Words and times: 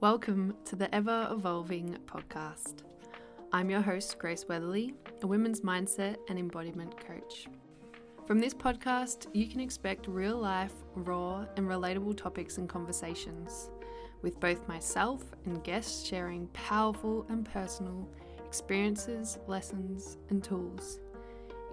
Welcome 0.00 0.54
to 0.64 0.76
the 0.76 0.92
Ever 0.94 1.28
Evolving 1.30 1.94
podcast. 2.06 2.84
I'm 3.52 3.68
your 3.68 3.82
host, 3.82 4.18
Grace 4.18 4.46
Weatherley, 4.48 4.94
a 5.20 5.26
women's 5.26 5.60
mindset 5.60 6.16
and 6.30 6.38
embodiment 6.38 6.96
coach. 7.06 7.48
From 8.26 8.38
this 8.40 8.54
podcast, 8.54 9.26
you 9.34 9.46
can 9.46 9.60
expect 9.60 10.06
real 10.08 10.38
life, 10.38 10.72
raw, 10.94 11.44
and 11.58 11.66
relatable 11.66 12.16
topics 12.16 12.56
and 12.56 12.66
conversations, 12.66 13.68
with 14.22 14.40
both 14.40 14.66
myself 14.66 15.22
and 15.44 15.62
guests 15.64 16.06
sharing 16.06 16.46
powerful 16.54 17.26
and 17.28 17.44
personal 17.44 18.08
experiences, 18.46 19.38
lessons, 19.48 20.16
and 20.30 20.42
tools 20.42 20.98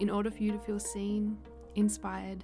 in 0.01 0.09
order 0.09 0.29
for 0.29 0.43
you 0.43 0.51
to 0.51 0.59
feel 0.59 0.81
seen, 0.81 1.37
inspired, 1.75 2.43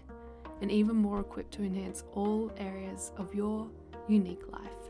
and 0.61 0.71
even 0.71 0.95
more 0.95 1.19
equipped 1.19 1.53
to 1.55 1.63
enhance 1.63 2.05
all 2.13 2.53
areas 2.55 3.11
of 3.17 3.35
your 3.35 3.67
unique 4.07 4.49
life. 4.49 4.82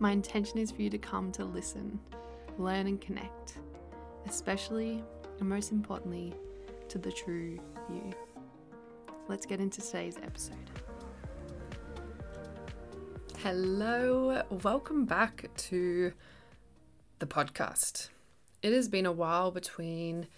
My 0.00 0.12
intention 0.12 0.58
is 0.58 0.70
for 0.70 0.80
you 0.80 0.90
to 0.90 0.98
come 0.98 1.32
to 1.32 1.44
listen, 1.44 1.98
learn, 2.56 2.86
and 2.86 3.00
connect, 3.00 3.54
especially 4.26 5.02
and 5.40 5.48
most 5.48 5.72
importantly, 5.72 6.32
to 6.88 6.98
the 6.98 7.10
true 7.10 7.58
you. 7.90 8.12
Let's 9.26 9.44
get 9.44 9.58
into 9.58 9.80
today's 9.80 10.16
episode. 10.22 10.70
Hello, 13.38 14.40
welcome 14.62 15.04
back 15.04 15.50
to 15.56 16.12
the 17.18 17.26
podcast. 17.26 18.10
It 18.62 18.72
has 18.72 18.88
been 18.88 19.04
a 19.04 19.10
while 19.10 19.50
between 19.50 20.28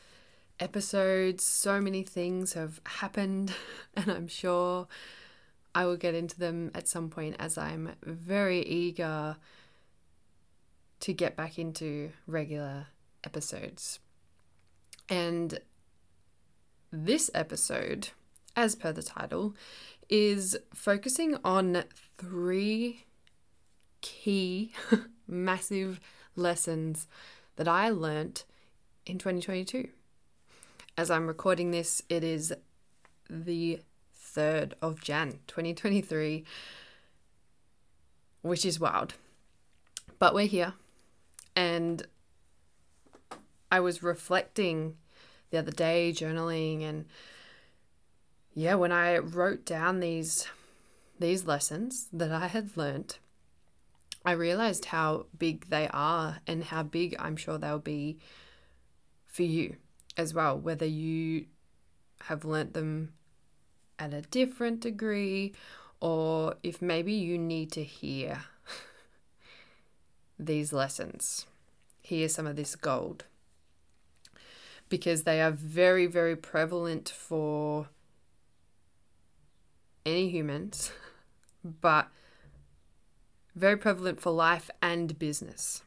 episodes, 0.58 1.44
so 1.44 1.82
many 1.82 2.02
things 2.02 2.54
have 2.54 2.80
happened, 2.86 3.52
and 3.94 4.10
I'm 4.10 4.28
sure 4.28 4.88
I 5.74 5.86
will 5.86 5.96
get 5.96 6.14
into 6.14 6.38
them 6.38 6.70
at 6.74 6.88
some 6.88 7.10
point 7.10 7.36
as 7.38 7.56
I'm 7.56 7.92
very 8.02 8.62
eager 8.62 9.36
to 11.00 11.12
get 11.12 11.36
back 11.36 11.58
into 11.58 12.10
regular 12.26 12.88
episodes. 13.24 13.98
And 15.08 15.60
this 16.92 17.30
episode, 17.34 18.10
as 18.54 18.74
per 18.74 18.92
the 18.92 19.02
title, 19.02 19.54
is 20.08 20.56
focusing 20.74 21.36
on 21.44 21.84
three 22.18 23.04
key 24.00 24.72
massive 25.26 26.00
lessons 26.36 27.06
that 27.56 27.68
I 27.68 27.90
learnt 27.90 28.44
in 29.06 29.18
2022. 29.18 29.88
As 30.96 31.10
I'm 31.10 31.26
recording 31.26 31.70
this, 31.70 32.02
it 32.08 32.24
is 32.24 32.52
the 33.28 33.80
3rd 34.34 34.72
of 34.82 35.00
Jan 35.00 35.38
2023, 35.46 36.44
which 38.42 38.64
is 38.64 38.80
wild. 38.80 39.14
But 40.18 40.34
we're 40.34 40.46
here. 40.46 40.74
And 41.54 42.06
I 43.70 43.80
was 43.80 44.02
reflecting 44.02 44.96
the 45.50 45.58
other 45.58 45.72
day, 45.72 46.12
journaling, 46.14 46.82
and 46.82 47.06
yeah, 48.54 48.74
when 48.74 48.92
I 48.92 49.18
wrote 49.18 49.64
down 49.64 50.00
these 50.00 50.46
these 51.18 51.46
lessons 51.46 52.08
that 52.12 52.32
I 52.32 52.46
had 52.46 52.76
learnt, 52.76 53.18
I 54.24 54.32
realized 54.32 54.86
how 54.86 55.26
big 55.38 55.68
they 55.68 55.88
are 55.92 56.38
and 56.46 56.64
how 56.64 56.82
big 56.82 57.14
I'm 57.18 57.36
sure 57.36 57.58
they'll 57.58 57.78
be 57.78 58.18
for 59.26 59.42
you 59.42 59.76
as 60.16 60.34
well, 60.34 60.58
whether 60.58 60.86
you 60.86 61.46
have 62.22 62.44
learnt 62.44 62.74
them 62.74 63.12
at 63.98 64.14
a 64.14 64.22
different 64.22 64.80
degree 64.80 65.52
or 66.00 66.54
if 66.62 66.80
maybe 66.80 67.12
you 67.12 67.38
need 67.38 67.70
to 67.72 67.84
hear 67.84 68.44
these 70.46 70.72
lessons, 70.72 71.46
hear 72.02 72.28
some 72.28 72.46
of 72.46 72.56
this 72.56 72.74
gold. 72.76 73.24
Because 74.88 75.22
they 75.22 75.40
are 75.40 75.50
very, 75.50 76.06
very 76.06 76.34
prevalent 76.36 77.08
for 77.08 77.88
any 80.04 80.28
humans, 80.28 80.92
but 81.64 82.08
very 83.54 83.76
prevalent 83.76 84.20
for 84.20 84.30
life 84.30 84.70
and 84.82 85.18
business. 85.18 85.82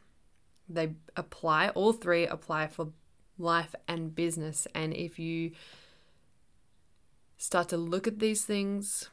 They 0.69 0.93
apply, 1.17 1.69
all 1.69 1.93
three 1.93 2.25
apply 2.25 2.67
for 2.67 2.89
life 3.37 3.75
and 3.87 4.15
business. 4.15 4.67
And 4.73 4.93
if 4.93 5.19
you 5.19 5.51
start 7.37 7.69
to 7.69 7.77
look 7.77 8.07
at 8.07 8.19
these 8.19 8.45
things, 8.45 9.09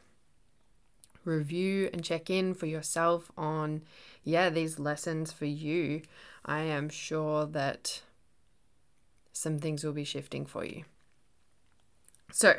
review 1.24 1.90
and 1.92 2.04
check 2.04 2.30
in 2.30 2.54
for 2.54 2.66
yourself 2.66 3.30
on, 3.36 3.82
yeah, 4.24 4.50
these 4.50 4.78
lessons 4.78 5.32
for 5.32 5.46
you, 5.46 6.02
I 6.44 6.60
am 6.60 6.88
sure 6.88 7.46
that 7.46 8.02
some 9.32 9.58
things 9.58 9.84
will 9.84 9.92
be 9.92 10.04
shifting 10.04 10.46
for 10.46 10.64
you. 10.64 10.84
So, 12.32 12.54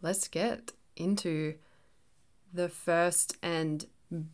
let's 0.00 0.28
get 0.28 0.72
into 0.96 1.54
the 2.52 2.68
first 2.68 3.36
and 3.42 3.86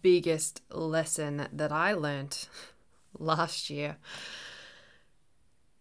biggest 0.02 0.62
lesson 0.70 1.48
that 1.52 1.72
I 1.72 1.92
learned 1.92 2.48
last 3.18 3.70
year. 3.70 3.96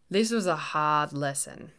This 0.10 0.32
was 0.32 0.48
a 0.48 0.56
hard 0.56 1.14
lesson. 1.14 1.72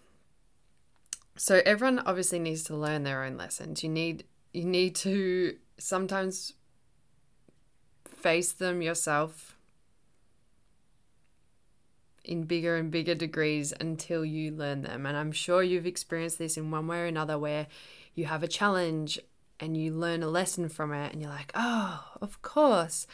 So 1.36 1.62
everyone 1.64 2.00
obviously 2.00 2.40
needs 2.40 2.64
to 2.64 2.76
learn 2.76 3.04
their 3.04 3.22
own 3.22 3.36
lessons. 3.36 3.82
You 3.82 3.88
need 3.88 4.24
you 4.52 4.64
need 4.64 4.94
to 4.96 5.56
sometimes 5.78 6.54
face 8.04 8.52
them 8.52 8.82
yourself 8.82 9.56
in 12.24 12.42
bigger 12.42 12.76
and 12.76 12.90
bigger 12.90 13.14
degrees 13.14 13.72
until 13.80 14.24
you 14.24 14.50
learn 14.50 14.82
them. 14.82 15.06
And 15.06 15.16
I'm 15.16 15.32
sure 15.32 15.62
you've 15.62 15.86
experienced 15.86 16.38
this 16.38 16.56
in 16.56 16.70
one 16.70 16.86
way 16.86 17.00
or 17.00 17.06
another 17.06 17.38
where 17.38 17.66
you 18.14 18.26
have 18.26 18.42
a 18.42 18.48
challenge 18.48 19.18
and 19.58 19.76
you 19.76 19.92
learn 19.92 20.22
a 20.22 20.28
lesson 20.28 20.68
from 20.68 20.92
it 20.92 21.12
and 21.12 21.22
you're 21.22 21.30
like, 21.30 21.52
oh, 21.54 22.04
of 22.20 22.42
course. 22.42 23.06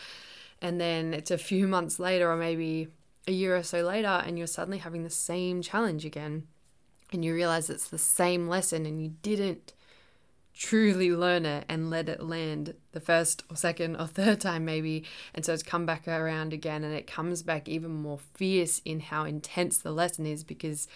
And 0.61 0.81
then 0.81 1.15
it's 1.15 1.31
a 1.31 1.39
few 1.39 1.69
months 1.75 1.99
later 1.99 2.31
or 2.31 2.37
maybe 2.37 2.89
a 3.27 3.33
year 3.33 3.57
or 3.57 3.63
so 3.63 3.83
later 3.83 4.23
and 4.27 4.37
you're 4.37 4.47
suddenly 4.47 4.79
having 4.79 5.05
the 5.05 5.11
same 5.11 5.63
challenge 5.63 6.05
again 6.05 6.47
and 7.13 7.25
you 7.25 7.33
realize 7.33 7.71
it's 7.71 7.89
the 7.89 7.97
same 7.97 8.49
lesson 8.49 8.85
and 8.85 9.01
you 9.01 9.15
didn't 9.23 9.73
truly 10.55 11.11
learn 11.11 11.45
it 11.45 11.65
and 11.69 11.91
let 11.91 12.09
it 12.09 12.23
land 12.23 12.75
the 12.93 13.01
first 13.01 13.43
or 13.51 13.57
second 13.57 13.97
or 13.97 14.07
third 14.07 14.41
time 14.41 14.65
maybe. 14.65 15.05
And 15.35 15.45
so 15.45 15.53
it's 15.53 15.63
come 15.63 15.87
back 15.87 16.07
around 16.07 16.53
again 16.53 16.85
and 16.85 16.95
it 16.95 17.07
comes 17.07 17.43
back 17.43 17.69
even 17.69 17.91
more 17.91 18.19
fierce 18.35 18.81
in 18.85 19.01
how 19.01 19.25
intense 19.25 19.79
the 19.79 19.93
lesson 19.93 20.27
is 20.27 20.45
because 20.45 20.89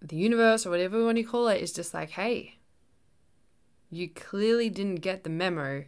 the 0.00 0.16
universe 0.16 0.66
or 0.66 0.70
whatever 0.70 0.98
you 0.98 1.04
want 1.04 1.16
to 1.16 1.22
call 1.22 1.46
it 1.46 1.62
is 1.62 1.72
just 1.72 1.94
like 1.94 2.10
hey 2.10 2.56
you 3.92 4.08
clearly 4.08 4.68
didn't 4.70 4.96
get 4.96 5.22
the 5.22 5.30
memo 5.30 5.84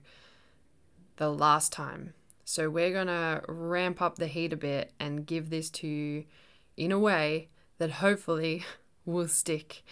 the 1.16 1.30
last 1.30 1.72
time. 1.72 2.12
So 2.44 2.68
we're 2.68 2.92
going 2.92 3.06
to 3.06 3.42
ramp 3.48 4.02
up 4.02 4.16
the 4.16 4.26
heat 4.26 4.52
a 4.52 4.56
bit 4.56 4.92
and 5.00 5.26
give 5.26 5.48
this 5.48 5.70
to 5.70 5.86
you 5.86 6.24
in 6.76 6.92
a 6.92 6.98
way 6.98 7.48
that 7.78 7.92
hopefully 7.92 8.62
will 9.06 9.28
stick 9.28 9.82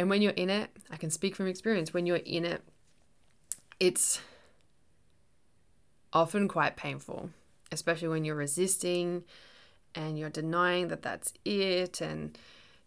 and 0.00 0.08
when 0.08 0.22
you're 0.22 0.32
in 0.32 0.48
it, 0.48 0.70
I 0.90 0.96
can 0.96 1.10
speak 1.10 1.36
from 1.36 1.46
experience, 1.46 1.92
when 1.92 2.06
you're 2.06 2.16
in 2.16 2.46
it, 2.46 2.62
it's 3.78 4.18
often 6.10 6.48
quite 6.48 6.74
painful, 6.74 7.28
especially 7.70 8.08
when 8.08 8.24
you're 8.24 8.34
resisting 8.34 9.24
and 9.94 10.18
you're 10.18 10.30
denying 10.30 10.88
that 10.88 11.02
that's 11.02 11.34
it 11.44 12.00
and 12.00 12.38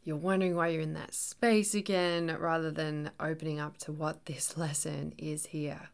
you're 0.03 0.17
wondering 0.17 0.55
why 0.55 0.69
you're 0.69 0.81
in 0.81 0.95
that 0.95 1.13
space 1.13 1.75
again 1.75 2.35
rather 2.39 2.71
than 2.71 3.11
opening 3.19 3.59
up 3.59 3.77
to 3.77 3.91
what 3.91 4.25
this 4.25 4.57
lesson 4.57 5.13
is 5.19 5.45
here 5.45 5.89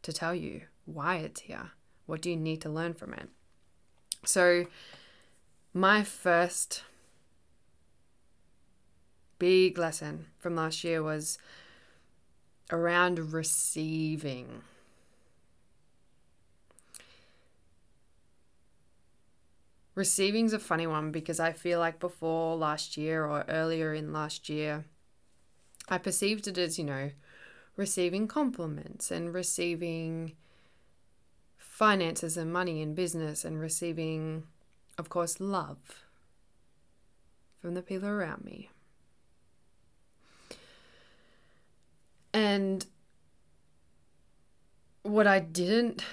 to 0.00 0.14
tell 0.14 0.34
you 0.34 0.62
why 0.86 1.16
it's 1.16 1.42
here. 1.42 1.72
What 2.06 2.22
do 2.22 2.30
you 2.30 2.36
need 2.36 2.62
to 2.62 2.70
learn 2.70 2.94
from 2.94 3.12
it? 3.12 3.28
So, 4.24 4.64
my 5.74 6.02
first 6.04 6.84
big 9.44 9.76
lesson 9.76 10.24
from 10.38 10.56
last 10.56 10.82
year 10.84 11.02
was 11.02 11.36
around 12.70 13.34
receiving. 13.34 14.62
Receiving's 19.94 20.54
a 20.54 20.58
funny 20.58 20.86
one 20.86 21.12
because 21.12 21.38
I 21.38 21.52
feel 21.52 21.78
like 21.78 22.00
before 22.00 22.56
last 22.56 22.96
year 22.96 23.26
or 23.26 23.44
earlier 23.46 23.92
in 23.92 24.14
last 24.14 24.48
year, 24.48 24.86
I 25.90 25.98
perceived 25.98 26.48
it 26.48 26.56
as, 26.56 26.78
you 26.78 26.84
know, 26.84 27.10
receiving 27.76 28.26
compliments 28.26 29.10
and 29.10 29.34
receiving 29.34 30.36
finances 31.58 32.38
and 32.38 32.50
money 32.50 32.80
and 32.80 32.96
business 32.96 33.44
and 33.44 33.60
receiving, 33.60 34.44
of 34.96 35.10
course, 35.10 35.38
love 35.38 36.06
from 37.60 37.74
the 37.74 37.82
people 37.82 38.08
around 38.08 38.42
me. 38.42 38.70
And 42.34 42.84
what 45.04 45.28
I 45.28 45.38
didn't 45.38 46.04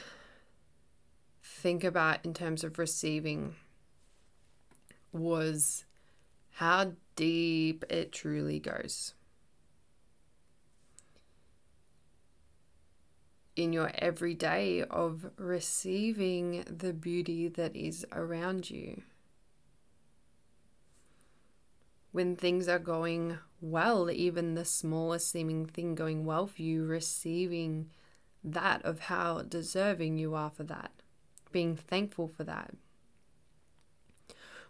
think 1.43 1.83
about 1.83 2.23
in 2.23 2.35
terms 2.35 2.63
of 2.63 2.77
receiving 2.77 3.55
was 5.11 5.85
how 6.51 6.91
deep 7.15 7.83
it 7.89 8.11
truly 8.11 8.59
goes. 8.59 9.15
In 13.55 13.73
your 13.73 13.91
everyday 13.95 14.83
of 14.83 15.31
receiving 15.37 16.63
the 16.67 16.93
beauty 16.93 17.47
that 17.47 17.75
is 17.75 18.05
around 18.11 18.69
you. 18.69 19.01
When 22.11 22.35
things 22.35 22.67
are 22.67 22.79
going 22.79 23.37
well, 23.61 24.11
even 24.11 24.55
the 24.55 24.65
smallest 24.65 25.31
seeming 25.31 25.65
thing 25.65 25.95
going 25.95 26.25
well 26.25 26.47
for 26.47 26.61
you, 26.61 26.85
receiving 26.85 27.89
that 28.43 28.83
of 28.83 29.01
how 29.01 29.43
deserving 29.43 30.17
you 30.17 30.35
are 30.35 30.49
for 30.49 30.63
that, 30.63 30.91
being 31.51 31.75
thankful 31.75 32.27
for 32.27 32.43
that 32.43 32.73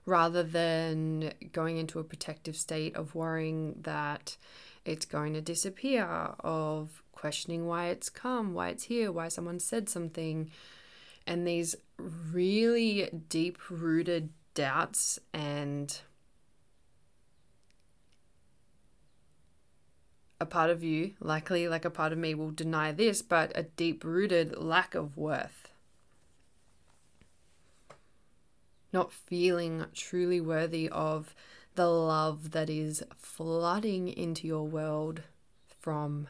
rather 0.05 0.43
than 0.43 1.31
going 1.51 1.77
into 1.77 1.99
a 1.99 2.03
protective 2.03 2.55
state 2.55 2.95
of 2.95 3.15
worrying 3.15 3.75
that 3.81 4.37
it's 4.85 5.05
going 5.05 5.33
to 5.33 5.41
disappear, 5.41 6.05
of 6.39 7.03
questioning 7.11 7.67
why 7.67 7.87
it's 7.87 8.09
come, 8.09 8.53
why 8.53 8.69
it's 8.69 8.83
here, 8.83 9.11
why 9.11 9.27
someone 9.27 9.59
said 9.59 9.87
something. 9.87 10.49
And 11.27 11.45
these 11.45 11.75
really 11.97 13.09
deep 13.29 13.59
rooted 13.69 14.29
doubts 14.55 15.19
and 15.33 15.99
a 20.41 20.45
part 20.45 20.69
of 20.69 20.83
you, 20.83 21.13
likely 21.19 21.67
like 21.67 21.85
a 21.85 21.89
part 21.89 22.11
of 22.11 22.17
me, 22.17 22.33
will 22.33 22.51
deny 22.51 22.91
this, 22.91 23.21
but 23.21 23.51
a 23.55 23.63
deep 23.63 24.03
rooted 24.03 24.57
lack 24.57 24.95
of 24.95 25.15
worth 25.15 25.71
not 28.93 29.11
feeling 29.11 29.85
truly 29.93 30.41
worthy 30.41 30.89
of 30.89 31.33
the 31.75 31.87
love 31.87 32.51
that 32.51 32.69
is 32.69 33.03
flooding 33.17 34.09
into 34.09 34.45
your 34.47 34.67
world 34.67 35.21
from 35.79 36.27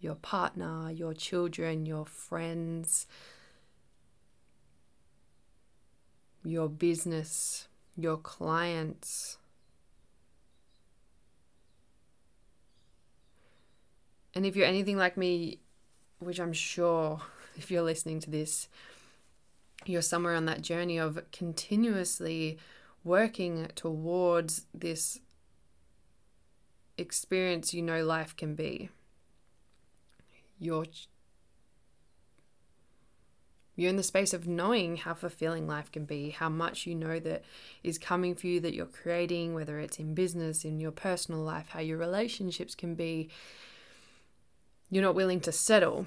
your 0.00 0.14
partner, 0.14 0.90
your 0.90 1.14
children, 1.14 1.86
your 1.86 2.06
friends, 2.06 3.06
your 6.42 6.68
business, 6.68 7.68
your 7.96 8.16
clients. 8.16 9.38
And 14.34 14.44
if 14.44 14.56
you're 14.56 14.66
anything 14.66 14.96
like 14.96 15.16
me, 15.16 15.58
which 16.18 16.40
I'm 16.40 16.52
sure 16.52 17.20
if 17.56 17.70
you're 17.70 17.82
listening 17.82 18.20
to 18.20 18.30
this, 18.30 18.68
you're 19.86 20.02
somewhere 20.02 20.34
on 20.34 20.46
that 20.46 20.62
journey 20.62 20.98
of 20.98 21.20
continuously 21.30 22.58
working 23.04 23.68
towards 23.74 24.66
this 24.72 25.20
experience 26.96 27.74
you 27.74 27.82
know 27.82 28.04
life 28.04 28.34
can 28.36 28.54
be. 28.54 28.88
You're 30.58 30.86
you're 33.76 33.90
in 33.90 33.96
the 33.96 34.04
space 34.04 34.32
of 34.32 34.46
knowing 34.46 34.98
how 34.98 35.14
fulfilling 35.14 35.66
life 35.66 35.90
can 35.90 36.04
be, 36.04 36.30
how 36.30 36.48
much 36.48 36.86
you 36.86 36.94
know 36.94 37.18
that 37.18 37.42
is 37.82 37.98
coming 37.98 38.36
for 38.36 38.46
you 38.46 38.60
that 38.60 38.72
you're 38.72 38.86
creating, 38.86 39.52
whether 39.52 39.80
it's 39.80 39.98
in 39.98 40.14
business, 40.14 40.64
in 40.64 40.78
your 40.78 40.92
personal 40.92 41.40
life, 41.40 41.70
how 41.70 41.80
your 41.80 41.98
relationships 41.98 42.76
can 42.76 42.94
be. 42.94 43.30
You're 44.90 45.02
not 45.02 45.14
willing 45.14 45.40
to 45.40 45.52
settle 45.52 46.06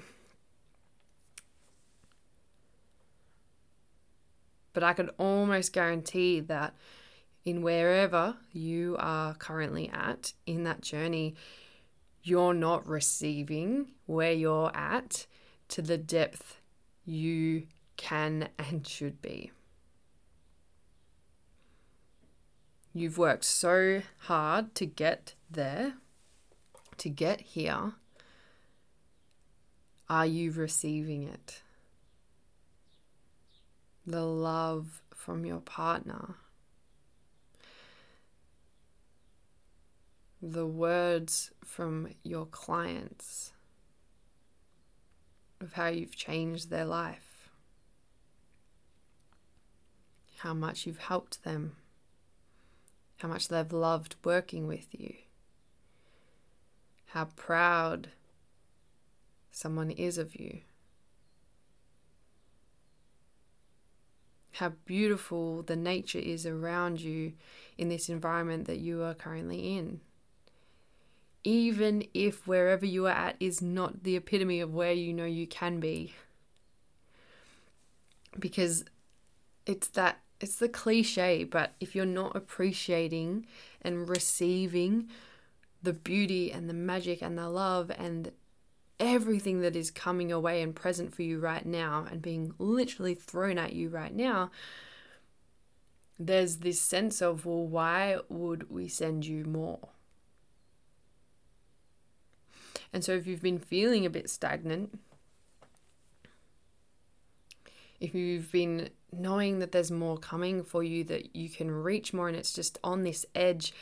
But 4.78 4.84
I 4.84 4.92
can 4.92 5.08
almost 5.18 5.72
guarantee 5.72 6.38
that 6.38 6.72
in 7.44 7.62
wherever 7.62 8.36
you 8.52 8.94
are 9.00 9.34
currently 9.34 9.90
at 9.92 10.34
in 10.46 10.62
that 10.64 10.82
journey, 10.82 11.34
you're 12.22 12.54
not 12.54 12.86
receiving 12.86 13.88
where 14.06 14.30
you're 14.30 14.70
at 14.76 15.26
to 15.70 15.82
the 15.82 15.98
depth 15.98 16.60
you 17.04 17.66
can 17.96 18.50
and 18.56 18.86
should 18.86 19.20
be. 19.20 19.50
You've 22.92 23.18
worked 23.18 23.46
so 23.46 24.02
hard 24.18 24.76
to 24.76 24.86
get 24.86 25.34
there, 25.50 25.94
to 26.98 27.08
get 27.08 27.40
here. 27.40 27.94
Are 30.10 30.26
you 30.26 30.52
receiving 30.52 31.24
it? 31.24 31.62
the 34.08 34.24
love 34.24 35.02
from 35.14 35.44
your 35.44 35.60
partner, 35.60 36.36
the 40.40 40.66
words 40.66 41.50
from 41.62 42.08
your 42.22 42.46
clients 42.46 43.52
of 45.60 45.74
how 45.74 45.88
you've 45.88 46.16
changed 46.16 46.70
their 46.70 46.86
life, 46.86 47.50
how 50.38 50.54
much 50.54 50.86
you've 50.86 50.98
helped 50.98 51.44
them, 51.44 51.76
how 53.18 53.28
much 53.28 53.48
they've 53.48 53.72
loved 53.72 54.16
working 54.24 54.66
with 54.66 54.86
you, 54.92 55.12
how 57.08 57.26
proud 57.36 58.08
someone 59.50 59.90
is 59.90 60.18
of 60.18 60.34
you. 60.36 60.60
how 64.58 64.72
beautiful 64.86 65.62
the 65.62 65.76
nature 65.76 66.18
is 66.18 66.44
around 66.44 67.00
you 67.00 67.32
in 67.76 67.88
this 67.88 68.08
environment 68.08 68.66
that 68.66 68.78
you 68.78 69.02
are 69.04 69.14
currently 69.14 69.76
in. 69.76 70.00
Even 71.44 72.04
if 72.12 72.44
wherever 72.44 72.84
you 72.84 73.06
are 73.06 73.12
at 73.12 73.36
is 73.38 73.62
not 73.62 74.02
the 74.02 74.16
epitome 74.16 74.60
of 74.60 74.74
where 74.74 74.92
you 74.92 75.12
know 75.12 75.24
you 75.24 75.46
can 75.46 75.78
be. 75.78 76.12
Because 78.36 78.84
it's 79.64 79.88
that 79.88 80.18
it's 80.40 80.56
the 80.56 80.68
cliche, 80.68 81.44
but 81.44 81.74
if 81.78 81.94
you're 81.94 82.04
not 82.04 82.34
appreciating 82.34 83.46
and 83.82 84.08
receiving 84.08 85.08
the 85.82 85.92
beauty 85.92 86.50
and 86.50 86.68
the 86.68 86.74
magic 86.74 87.22
and 87.22 87.38
the 87.38 87.48
love 87.48 87.92
and 87.96 88.32
everything 89.00 89.60
that 89.60 89.76
is 89.76 89.90
coming 89.90 90.32
away 90.32 90.62
and 90.62 90.74
present 90.74 91.14
for 91.14 91.22
you 91.22 91.38
right 91.38 91.64
now 91.64 92.06
and 92.10 92.20
being 92.20 92.52
literally 92.58 93.14
thrown 93.14 93.58
at 93.58 93.72
you 93.72 93.88
right 93.88 94.14
now, 94.14 94.50
there's 96.18 96.58
this 96.58 96.80
sense 96.80 97.22
of, 97.22 97.46
well, 97.46 97.66
why 97.66 98.18
would 98.28 98.70
we 98.70 98.88
send 98.88 99.24
you 99.24 99.44
more? 99.44 99.88
And 102.92 103.04
so, 103.04 103.12
if 103.12 103.26
you've 103.26 103.42
been 103.42 103.58
feeling 103.58 104.06
a 104.06 104.10
bit 104.10 104.30
stagnant, 104.30 104.98
if 108.00 108.14
you've 108.14 108.50
been 108.50 108.90
knowing 109.12 109.58
that 109.58 109.72
there's 109.72 109.90
more 109.90 110.16
coming 110.16 110.62
for 110.62 110.82
you, 110.82 111.04
that 111.04 111.36
you 111.36 111.48
can 111.48 111.70
reach 111.70 112.12
more, 112.12 112.28
and 112.28 112.36
it's 112.36 112.52
just 112.52 112.78
on 112.82 113.02
this 113.02 113.26
edge, 113.34 113.72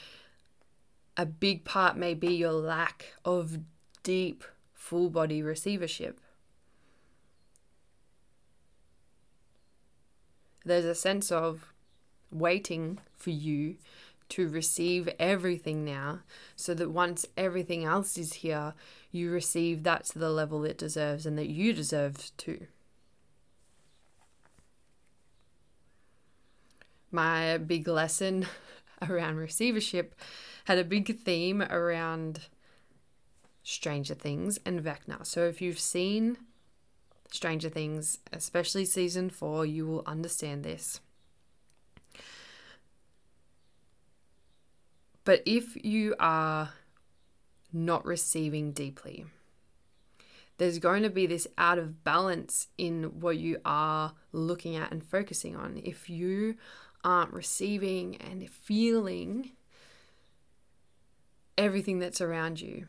a 1.17 1.25
big 1.25 1.65
part 1.65 1.97
may 1.97 2.15
be 2.15 2.35
your 2.35 2.53
lack 2.53 3.15
of 3.25 3.59
deep 4.03 4.45
full 4.87 5.11
body 5.11 5.43
receivership. 5.43 6.21
There's 10.65 10.85
a 10.85 10.95
sense 10.95 11.33
of 11.33 11.73
waiting 12.31 12.99
for 13.17 13.31
you 13.31 13.79
to 14.29 14.49
receive 14.49 15.09
everything 15.19 15.85
now, 15.85 16.21
so 16.55 16.73
that 16.75 16.91
once 16.91 17.27
everything 17.37 17.85
else 17.85 18.17
is 18.17 18.35
here, 18.35 18.75
you 19.11 19.33
receive 19.33 19.83
that 19.83 20.05
to 20.05 20.21
the 20.21 20.31
level 20.31 20.65
it 20.65 20.79
deserves 20.79 21.27
and 21.27 21.37
that 21.37 21.49
you 21.49 21.73
deserve 21.73 22.31
to. 22.37 22.67
My 27.11 27.59
big 27.59 27.89
lesson 27.89 28.47
around 29.09 29.37
receivership 29.37 30.15
had 30.67 30.79
a 30.79 30.85
big 30.85 31.19
theme 31.19 31.63
around 31.63 32.43
Stranger 33.69 34.15
Things 34.15 34.61
and 34.65 34.81
Vecna. 34.81 35.27
So 35.27 35.45
if 35.47 35.61
you've 35.61 35.81
seen 35.81 36.39
Stranger 37.33 37.69
Things, 37.69 38.21
especially 38.33 38.85
season 38.85 39.29
four, 39.29 39.67
you 39.67 39.89
will 39.89 40.05
understand 40.07 40.63
this. 40.63 41.01
But 45.25 45.43
if 45.45 45.85
you 45.85 46.15
are 46.21 46.75
not 47.73 48.07
receiving 48.07 48.71
deeply, 48.71 49.27
there's 50.59 50.79
going 50.79 51.03
to 51.03 51.11
be 51.11 51.27
this 51.27 51.49
out 51.59 51.79
of 51.79 52.05
balance 52.05 52.69
in 52.79 53.19
what 53.19 53.37
you 53.37 53.59
are 53.65 54.13
looking 54.31 54.77
at 54.77 54.93
and 54.93 55.03
focusing 55.03 55.57
on. 55.57 55.83
If 55.85 56.09
you 56.09 56.55
aren't 57.03 57.33
receiving 57.33 58.15
and 58.19 58.49
feeling 58.49 59.51
everything 61.59 61.99
that's 61.99 62.21
around 62.21 62.61
you, 62.61 62.87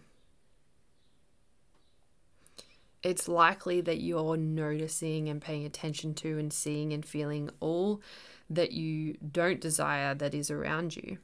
it's 3.03 3.27
likely 3.27 3.81
that 3.81 4.01
you're 4.01 4.37
noticing 4.37 5.29
and 5.29 5.41
paying 5.41 5.65
attention 5.65 6.13
to 6.15 6.37
and 6.37 6.51
seeing 6.51 6.93
and 6.93 7.05
feeling 7.05 7.49
all 7.59 8.01
that 8.49 8.71
you 8.71 9.17
don't 9.31 9.61
desire 9.61 10.15
that 10.15 10.33
is 10.33 10.49
around 10.49 10.95
you. 10.95 11.17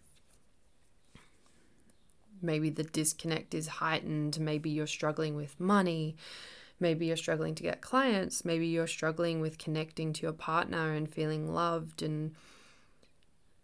Maybe 2.42 2.70
the 2.70 2.84
disconnect 2.84 3.54
is 3.54 3.68
heightened. 3.68 4.40
Maybe 4.40 4.70
you're 4.70 4.86
struggling 4.86 5.36
with 5.36 5.60
money. 5.60 6.18
Maybe 6.80 7.06
you're 7.06 7.16
struggling 7.16 7.56
to 7.56 7.64
get 7.64 7.82
clients. 7.82 8.44
Maybe 8.44 8.68
you're 8.68 8.88
struggling 8.88 9.40
with 9.40 9.58
connecting 9.58 10.12
to 10.14 10.24
your 10.24 10.34
partner 10.34 10.92
and 10.92 11.10
feeling 11.10 11.54
loved. 11.54 12.02
And 12.02 12.36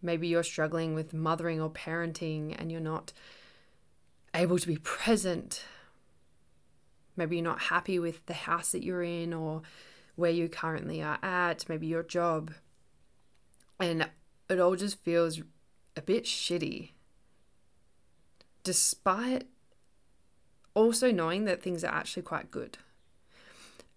maybe 0.01 0.29
you're 0.29 0.43
struggling 0.43 0.95
with 0.95 1.13
mothering 1.13 1.59
or 1.59 1.69
parenting 1.69 2.55
and 2.57 2.71
you're 2.71 2.79
not 2.79 3.11
able 4.33 4.57
to 4.57 4.67
be 4.67 4.77
present. 4.77 5.65
Maybe 7.19 7.35
you're 7.35 7.43
not 7.43 7.59
happy 7.59 7.99
with 7.99 8.25
the 8.25 8.33
house 8.33 8.71
that 8.71 8.83
you're 8.83 9.03
in 9.03 9.33
or 9.33 9.61
where 10.15 10.31
you 10.31 10.49
currently 10.49 11.03
are 11.03 11.19
at, 11.21 11.67
maybe 11.69 11.85
your 11.85 12.01
job. 12.01 12.51
And 13.79 14.09
it 14.49 14.59
all 14.59 14.75
just 14.75 14.99
feels 15.03 15.41
a 15.95 16.01
bit 16.01 16.23
shitty. 16.23 16.91
Despite 18.63 19.47
also 20.73 21.11
knowing 21.11 21.43
that 21.45 21.61
things 21.61 21.83
are 21.83 21.93
actually 21.93 22.23
quite 22.23 22.49
good. 22.49 22.77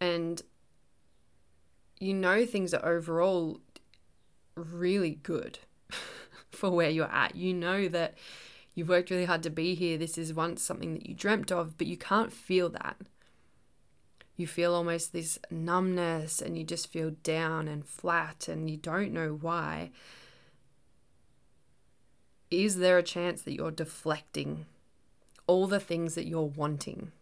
And 0.00 0.42
you 2.00 2.12
know 2.12 2.44
things 2.44 2.74
are 2.74 2.84
overall 2.84 3.60
really 4.56 5.20
good 5.22 5.60
for 6.50 6.70
where 6.70 6.90
you're 6.90 7.06
at. 7.06 7.36
You 7.36 7.54
know 7.54 7.86
that 7.86 8.18
you've 8.74 8.88
worked 8.88 9.10
really 9.10 9.26
hard 9.26 9.44
to 9.44 9.50
be 9.50 9.74
here. 9.74 9.96
This 9.96 10.18
is 10.18 10.34
once 10.34 10.62
something 10.62 10.94
that 10.94 11.06
you 11.06 11.14
dreamt 11.14 11.52
of, 11.52 11.78
but 11.78 11.86
you 11.86 11.96
can't 11.96 12.32
feel 12.32 12.68
that. 12.70 12.96
You 14.42 14.48
feel 14.48 14.74
almost 14.74 15.12
this 15.12 15.38
numbness 15.52 16.42
and 16.42 16.58
you 16.58 16.64
just 16.64 16.88
feel 16.88 17.12
down 17.22 17.68
and 17.68 17.86
flat 17.86 18.48
and 18.48 18.68
you 18.68 18.76
don't 18.76 19.12
know 19.12 19.38
why. 19.40 19.92
Is 22.50 22.78
there 22.78 22.98
a 22.98 23.04
chance 23.04 23.42
that 23.42 23.52
you're 23.52 23.70
deflecting 23.70 24.66
all 25.46 25.68
the 25.68 25.78
things 25.78 26.16
that 26.16 26.26
you're 26.26 26.42
wanting? 26.42 27.12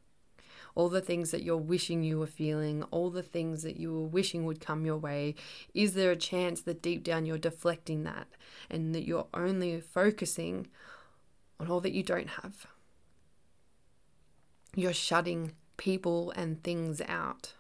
all 0.74 0.88
the 0.88 1.02
things 1.02 1.30
that 1.32 1.42
you're 1.42 1.58
wishing 1.58 2.02
you 2.02 2.18
were 2.18 2.26
feeling, 2.26 2.84
all 2.84 3.10
the 3.10 3.22
things 3.22 3.62
that 3.64 3.76
you 3.76 3.92
were 3.92 4.06
wishing 4.06 4.46
would 4.46 4.60
come 4.60 4.86
your 4.86 4.96
way? 4.96 5.34
Is 5.74 5.92
there 5.92 6.12
a 6.12 6.16
chance 6.16 6.62
that 6.62 6.80
deep 6.80 7.04
down 7.04 7.26
you're 7.26 7.36
deflecting 7.36 8.04
that 8.04 8.28
and 8.70 8.94
that 8.94 9.06
you're 9.06 9.26
only 9.34 9.78
focusing 9.80 10.68
on 11.58 11.68
all 11.68 11.80
that 11.80 11.92
you 11.92 12.02
don't 12.02 12.30
have? 12.30 12.66
You're 14.74 14.94
shutting 14.94 15.52
people 15.80 16.30
and 16.36 16.62
things 16.62 17.00
out. 17.08 17.54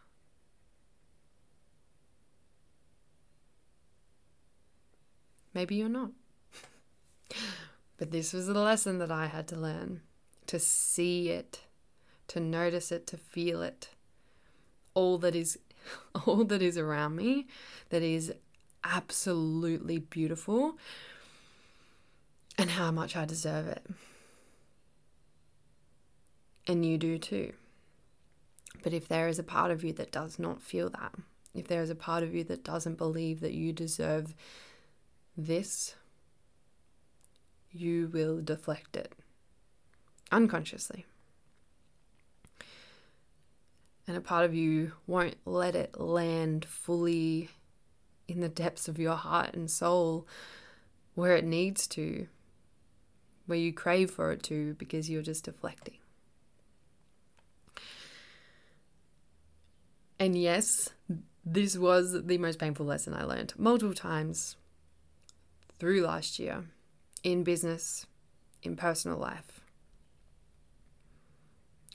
Maybe 5.54 5.76
you're 5.76 5.88
not. 5.88 6.10
but 7.96 8.10
this 8.10 8.34
was 8.34 8.46
a 8.46 8.52
lesson 8.52 8.98
that 8.98 9.10
I 9.10 9.26
had 9.26 9.48
to 9.48 9.56
learn 9.56 10.02
to 10.48 10.58
see 10.58 11.30
it 11.30 11.62
to 12.28 12.40
notice 12.40 12.92
it, 12.92 13.06
to 13.08 13.16
feel 13.16 13.62
it. 13.62 13.88
All 14.92 15.16
that 15.18 15.34
is 15.34 15.58
all 16.26 16.44
that 16.44 16.60
is 16.60 16.76
around 16.76 17.16
me 17.16 17.46
that 17.88 18.02
is 18.02 18.34
absolutely 18.84 19.98
beautiful 19.98 20.76
and 22.58 22.70
how 22.70 22.90
much 22.90 23.16
I 23.16 23.24
deserve 23.24 23.66
it. 23.66 23.86
And 26.66 26.84
you 26.84 26.98
do 26.98 27.16
too. 27.16 27.54
But 28.82 28.92
if 28.92 29.08
there 29.08 29.28
is 29.28 29.38
a 29.38 29.44
part 29.44 29.70
of 29.70 29.84
you 29.84 29.92
that 29.94 30.12
does 30.12 30.38
not 30.38 30.62
feel 30.62 30.90
that, 30.90 31.14
if 31.54 31.68
there 31.68 31.82
is 31.82 31.90
a 31.90 31.94
part 31.94 32.22
of 32.22 32.34
you 32.34 32.44
that 32.44 32.64
doesn't 32.64 32.98
believe 32.98 33.40
that 33.40 33.52
you 33.52 33.72
deserve 33.72 34.34
this, 35.36 35.94
you 37.72 38.08
will 38.12 38.40
deflect 38.40 38.96
it 38.96 39.12
unconsciously 40.32 41.06
and 44.10 44.18
a 44.18 44.20
part 44.20 44.44
of 44.44 44.52
you 44.52 44.90
won't 45.06 45.36
let 45.44 45.76
it 45.76 46.00
land 46.00 46.64
fully 46.64 47.48
in 48.26 48.40
the 48.40 48.48
depths 48.48 48.88
of 48.88 48.98
your 48.98 49.14
heart 49.14 49.54
and 49.54 49.70
soul 49.70 50.26
where 51.14 51.36
it 51.36 51.44
needs 51.44 51.86
to, 51.86 52.26
where 53.46 53.56
you 53.56 53.72
crave 53.72 54.10
for 54.10 54.32
it 54.32 54.42
to, 54.42 54.74
because 54.74 55.08
you're 55.08 55.22
just 55.22 55.44
deflecting. 55.44 55.99
And 60.20 60.36
yes, 60.36 60.90
this 61.46 61.78
was 61.78 62.24
the 62.24 62.36
most 62.36 62.58
painful 62.58 62.84
lesson 62.84 63.14
I 63.14 63.24
learned 63.24 63.54
multiple 63.56 63.94
times 63.94 64.56
through 65.78 66.02
last 66.02 66.38
year 66.38 66.64
in 67.24 67.42
business, 67.42 68.04
in 68.62 68.76
personal 68.76 69.16
life. 69.16 69.62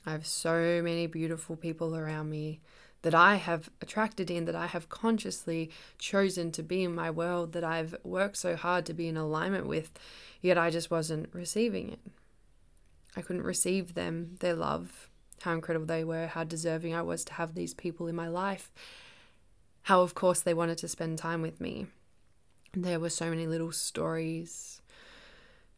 I 0.04 0.10
have 0.10 0.26
so 0.26 0.82
many 0.82 1.06
beautiful 1.06 1.54
people 1.54 1.94
around 1.96 2.28
me 2.28 2.60
that 3.02 3.14
I 3.14 3.36
have 3.36 3.70
attracted 3.80 4.28
in, 4.28 4.44
that 4.46 4.56
I 4.56 4.66
have 4.66 4.88
consciously 4.88 5.70
chosen 5.98 6.50
to 6.52 6.64
be 6.64 6.82
in 6.82 6.96
my 6.96 7.12
world, 7.12 7.52
that 7.52 7.62
I've 7.62 7.94
worked 8.02 8.38
so 8.38 8.56
hard 8.56 8.86
to 8.86 8.94
be 8.94 9.06
in 9.06 9.16
alignment 9.16 9.66
with, 9.66 9.92
yet 10.40 10.58
I 10.58 10.70
just 10.70 10.90
wasn't 10.90 11.32
receiving 11.32 11.90
it. 11.90 12.00
I 13.16 13.22
couldn't 13.22 13.42
receive 13.44 13.94
them, 13.94 14.36
their 14.40 14.54
love, 14.54 15.08
how 15.42 15.52
incredible 15.52 15.86
they 15.86 16.04
were, 16.04 16.26
how 16.26 16.44
deserving 16.44 16.94
I 16.94 17.02
was 17.02 17.24
to 17.26 17.34
have 17.34 17.54
these 17.54 17.74
people 17.74 18.06
in 18.06 18.14
my 18.14 18.28
life, 18.28 18.70
how, 19.82 20.00
of 20.02 20.14
course, 20.14 20.40
they 20.40 20.54
wanted 20.54 20.78
to 20.78 20.88
spend 20.88 21.18
time 21.18 21.42
with 21.42 21.60
me. 21.60 21.86
There 22.72 23.00
were 23.00 23.10
so 23.10 23.30
many 23.30 23.46
little 23.46 23.72
stories, 23.72 24.82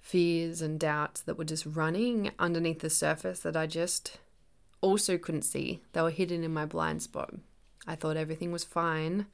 fears 0.01 0.63
and 0.63 0.81
doubts 0.81 1.21
that 1.23 1.37
were 1.37 1.45
just 1.45 1.67
running 1.67 2.31
underneath 2.39 2.81
the 2.81 2.91
surface 2.91 3.41
that 3.41 3.57
I 3.57 3.67
just 3.67 4.19
also 4.81 5.19
couldn't 5.19 5.43
see. 5.43 5.83
They 5.93 6.03
were 6.03 6.11
hidden 6.11 6.45
in 6.45 6.53
my 6.53 6.65
blind 6.65 7.03
spot. 7.03 7.35
I 7.87 7.95
thought 7.95 8.17
everything 8.17 8.53
was 8.53 8.65
fine. 8.65 9.27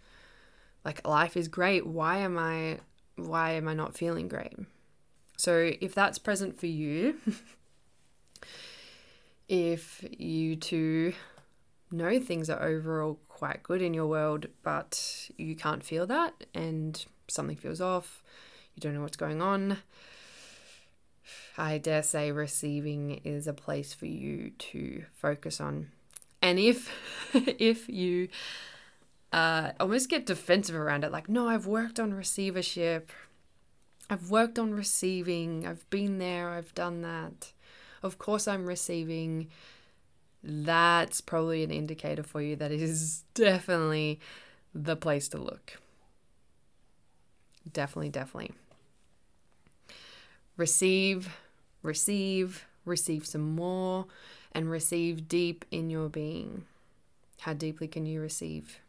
Like 0.84 1.06
life 1.06 1.36
is 1.36 1.48
great. 1.48 1.86
Why 1.86 2.18
am 2.18 2.38
I 2.38 2.80
why 3.16 3.52
am 3.52 3.68
I 3.68 3.74
not 3.74 3.96
feeling 3.96 4.28
great? 4.28 4.56
So 5.36 5.72
if 5.80 5.94
that's 5.94 6.18
present 6.18 6.58
for 6.58 6.66
you, 6.66 7.16
if 9.48 10.04
you 10.18 10.56
too 10.56 11.12
know 11.90 12.18
things 12.18 12.50
are 12.50 12.62
overall 12.62 13.18
quite 13.28 13.62
good 13.62 13.82
in 13.82 13.94
your 13.94 14.06
world, 14.06 14.46
but 14.62 15.30
you 15.36 15.54
can't 15.54 15.84
feel 15.84 16.06
that 16.06 16.44
and 16.54 17.04
something 17.28 17.56
feels 17.56 17.80
off, 17.80 18.22
you 18.74 18.80
don't 18.80 18.94
know 18.94 19.02
what's 19.02 19.16
going 19.16 19.40
on, 19.40 19.78
I 21.56 21.78
dare 21.78 22.02
say 22.02 22.32
receiving 22.32 23.20
is 23.24 23.46
a 23.46 23.52
place 23.52 23.94
for 23.94 24.06
you 24.06 24.50
to 24.58 25.04
focus 25.14 25.60
on. 25.60 25.88
And 26.42 26.58
if 26.58 26.90
if 27.34 27.88
you 27.88 28.28
uh, 29.32 29.72
almost 29.80 30.10
get 30.10 30.26
defensive 30.26 30.76
around 30.76 31.04
it, 31.04 31.12
like, 31.12 31.28
no, 31.28 31.48
I've 31.48 31.66
worked 31.66 31.98
on 31.98 32.14
receivership, 32.14 33.10
I've 34.10 34.30
worked 34.30 34.58
on 34.58 34.74
receiving, 34.74 35.66
I've 35.66 35.88
been 35.90 36.18
there, 36.18 36.50
I've 36.50 36.74
done 36.74 37.02
that. 37.02 37.52
Of 38.04 38.18
course, 38.18 38.46
I'm 38.46 38.66
receiving. 38.66 39.48
That's 40.44 41.20
probably 41.20 41.64
an 41.64 41.72
indicator 41.72 42.22
for 42.22 42.40
you 42.40 42.54
that 42.56 42.70
is 42.70 43.24
definitely 43.34 44.20
the 44.72 44.94
place 44.94 45.26
to 45.30 45.38
look. 45.38 45.80
Definitely, 47.72 48.10
definitely. 48.10 48.52
Receive 50.56 51.34
receive, 51.84 52.66
receive 52.84 53.26
some 53.26 53.54
more, 53.54 54.06
and 54.50 54.68
receive 54.68 55.28
deep 55.28 55.64
in 55.70 55.90
your 55.90 56.08
being. 56.08 56.64
How 57.40 57.52
deeply 57.52 57.86
can 57.86 58.06
you 58.06 58.20
receive 58.20 58.80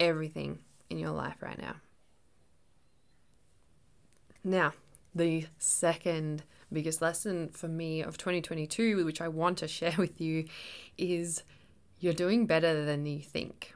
everything 0.00 0.60
in 0.88 0.98
your 0.98 1.10
life 1.10 1.42
right 1.42 1.58
now? 1.58 1.76
Now, 4.44 4.72
the 5.14 5.46
second 5.58 6.44
biggest 6.72 7.00
lesson 7.00 7.48
for 7.48 7.68
me 7.68 8.02
of 8.02 8.18
2022, 8.18 9.04
which 9.04 9.20
I 9.20 9.28
want 9.28 9.58
to 9.58 9.68
share 9.78 9.94
with 9.98 10.20
you, 10.20 10.46
is 10.96 11.42
you're 12.00 12.12
doing 12.12 12.46
better 12.46 12.84
than 12.84 13.06
you 13.06 13.20
think. 13.20 13.74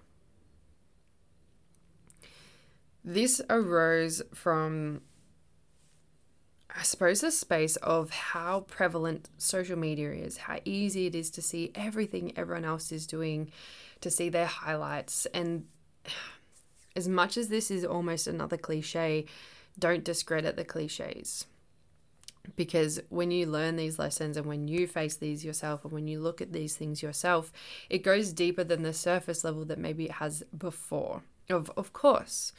This 3.05 3.41
arose 3.51 4.23
from 4.33 5.03
I 6.75 6.83
suppose, 6.85 7.23
a 7.23 7.31
space 7.31 7.77
of 7.77 8.11
how 8.11 8.61
prevalent 8.61 9.29
social 9.37 9.79
media 9.79 10.13
is, 10.13 10.39
how 10.39 10.59
easy 10.65 11.07
it 11.07 11.15
is 11.15 11.31
to 11.33 11.43
see 11.43 11.71
everything 11.75 12.33
everyone 12.37 12.65
else 12.65 12.91
is 12.93 13.07
doing, 13.07 13.51
to 14.01 14.11
see 14.11 14.29
their 14.29 14.47
highlights. 14.47 15.27
And 15.27 15.67
as 16.97 17.09
much 17.09 17.37
as 17.37 17.49
this 17.49 17.71
is 17.71 17.85
almost 17.85 18.27
another 18.27 18.57
cliche, 18.57 19.27
don't 19.79 20.05
discredit 20.05 20.57
the 20.57 20.65
cliches. 20.65 21.47
Because 22.57 23.01
when 23.09 23.31
you 23.31 23.47
learn 23.47 23.77
these 23.77 23.99
lessons 23.99 24.37
and 24.37 24.47
when 24.47 24.67
you 24.67 24.87
face 24.87 25.17
these 25.17 25.45
yourself 25.45 25.85
and 25.85 25.93
when 25.93 26.09
you 26.09 26.21
look 26.21 26.41
at 26.41 26.53
these 26.53 26.77
things 26.77 27.03
yourself, 27.03 27.53
it 27.89 28.03
goes 28.03 28.33
deeper 28.33 28.65
than 28.65 28.83
the 28.83 28.93
surface 28.93 29.45
level 29.45 29.65
that 29.67 29.79
maybe 29.79 30.07
it 30.07 30.13
has 30.13 30.43
before. 30.57 31.23
Of, 31.49 31.71
of 31.77 31.93
course, 31.93 32.53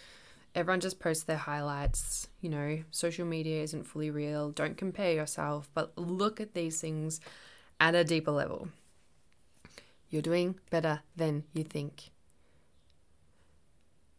everyone 0.55 0.79
just 0.79 0.99
posts 0.99 1.23
their 1.23 1.37
highlights. 1.37 2.29
You 2.39 2.49
know, 2.49 2.83
social 2.91 3.25
media 3.25 3.61
isn't 3.63 3.85
fully 3.85 4.09
real. 4.09 4.51
Don't 4.51 4.77
compare 4.77 5.13
yourself, 5.13 5.69
but 5.73 5.97
look 5.97 6.39
at 6.39 6.53
these 6.53 6.79
things 6.79 7.19
at 7.79 7.95
a 7.95 8.05
deeper 8.05 8.31
level. 8.31 8.69
You're 10.09 10.21
doing 10.21 10.59
better 10.69 11.01
than 11.15 11.43
you 11.53 11.63
think. 11.63 12.11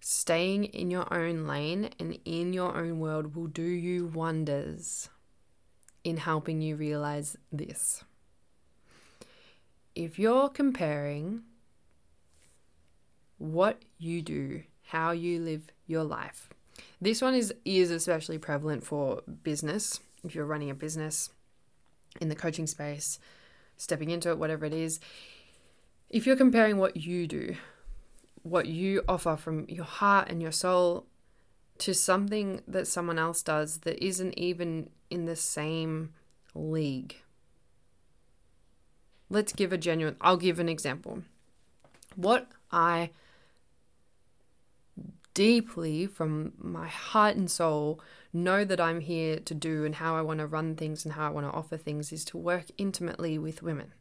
Staying 0.00 0.64
in 0.64 0.90
your 0.90 1.12
own 1.14 1.46
lane 1.46 1.88
and 1.98 2.18
in 2.26 2.52
your 2.52 2.76
own 2.76 2.98
world 2.98 3.34
will 3.34 3.46
do 3.46 3.62
you 3.62 4.06
wonders 4.06 5.08
in 6.04 6.18
helping 6.18 6.60
you 6.60 6.76
realize 6.76 7.36
this. 7.50 8.04
If 9.94 10.18
you're 10.18 10.48
comparing 10.48 11.42
what 13.38 13.82
you 13.98 14.22
do, 14.22 14.62
how 14.88 15.12
you 15.12 15.40
live 15.40 15.70
your 15.86 16.04
life, 16.04 16.50
this 17.00 17.22
one 17.22 17.34
is, 17.34 17.52
is 17.64 17.90
especially 17.90 18.38
prevalent 18.38 18.84
for 18.84 19.22
business. 19.42 20.00
If 20.22 20.34
you're 20.34 20.46
running 20.46 20.70
a 20.70 20.74
business 20.74 21.30
in 22.20 22.28
the 22.28 22.34
coaching 22.34 22.66
space, 22.66 23.18
stepping 23.76 24.10
into 24.10 24.30
it, 24.30 24.38
whatever 24.38 24.64
it 24.64 24.74
is, 24.74 25.00
if 26.10 26.26
you're 26.26 26.36
comparing 26.36 26.78
what 26.78 26.96
you 26.96 27.26
do, 27.26 27.56
what 28.42 28.66
you 28.66 29.02
offer 29.08 29.36
from 29.36 29.66
your 29.68 29.84
heart 29.84 30.28
and 30.28 30.42
your 30.42 30.52
soul 30.52 31.06
to 31.78 31.94
something 31.94 32.60
that 32.68 32.86
someone 32.86 33.18
else 33.18 33.42
does 33.42 33.78
that 33.78 34.04
isn't 34.04 34.38
even 34.38 34.90
in 35.10 35.26
the 35.26 35.36
same 35.36 36.12
league. 36.54 37.16
Let's 39.28 39.52
give 39.52 39.72
a 39.72 39.78
genuine, 39.78 40.16
I'll 40.20 40.36
give 40.36 40.58
an 40.58 40.68
example. 40.68 41.22
What 42.14 42.48
I 42.70 43.10
deeply 45.34 46.06
from 46.06 46.52
my 46.56 46.86
heart 46.86 47.36
and 47.36 47.50
soul 47.50 48.00
know 48.32 48.64
that 48.64 48.80
I'm 48.80 49.00
here 49.00 49.40
to 49.40 49.54
do 49.54 49.84
and 49.84 49.96
how 49.96 50.16
I 50.16 50.22
want 50.22 50.38
to 50.38 50.46
run 50.46 50.76
things 50.76 51.04
and 51.04 51.14
how 51.14 51.26
I 51.26 51.30
want 51.30 51.46
to 51.46 51.52
offer 51.52 51.76
things 51.76 52.12
is 52.12 52.24
to 52.26 52.38
work 52.38 52.66
intimately 52.78 53.36
with 53.38 53.62
women. 53.62 53.92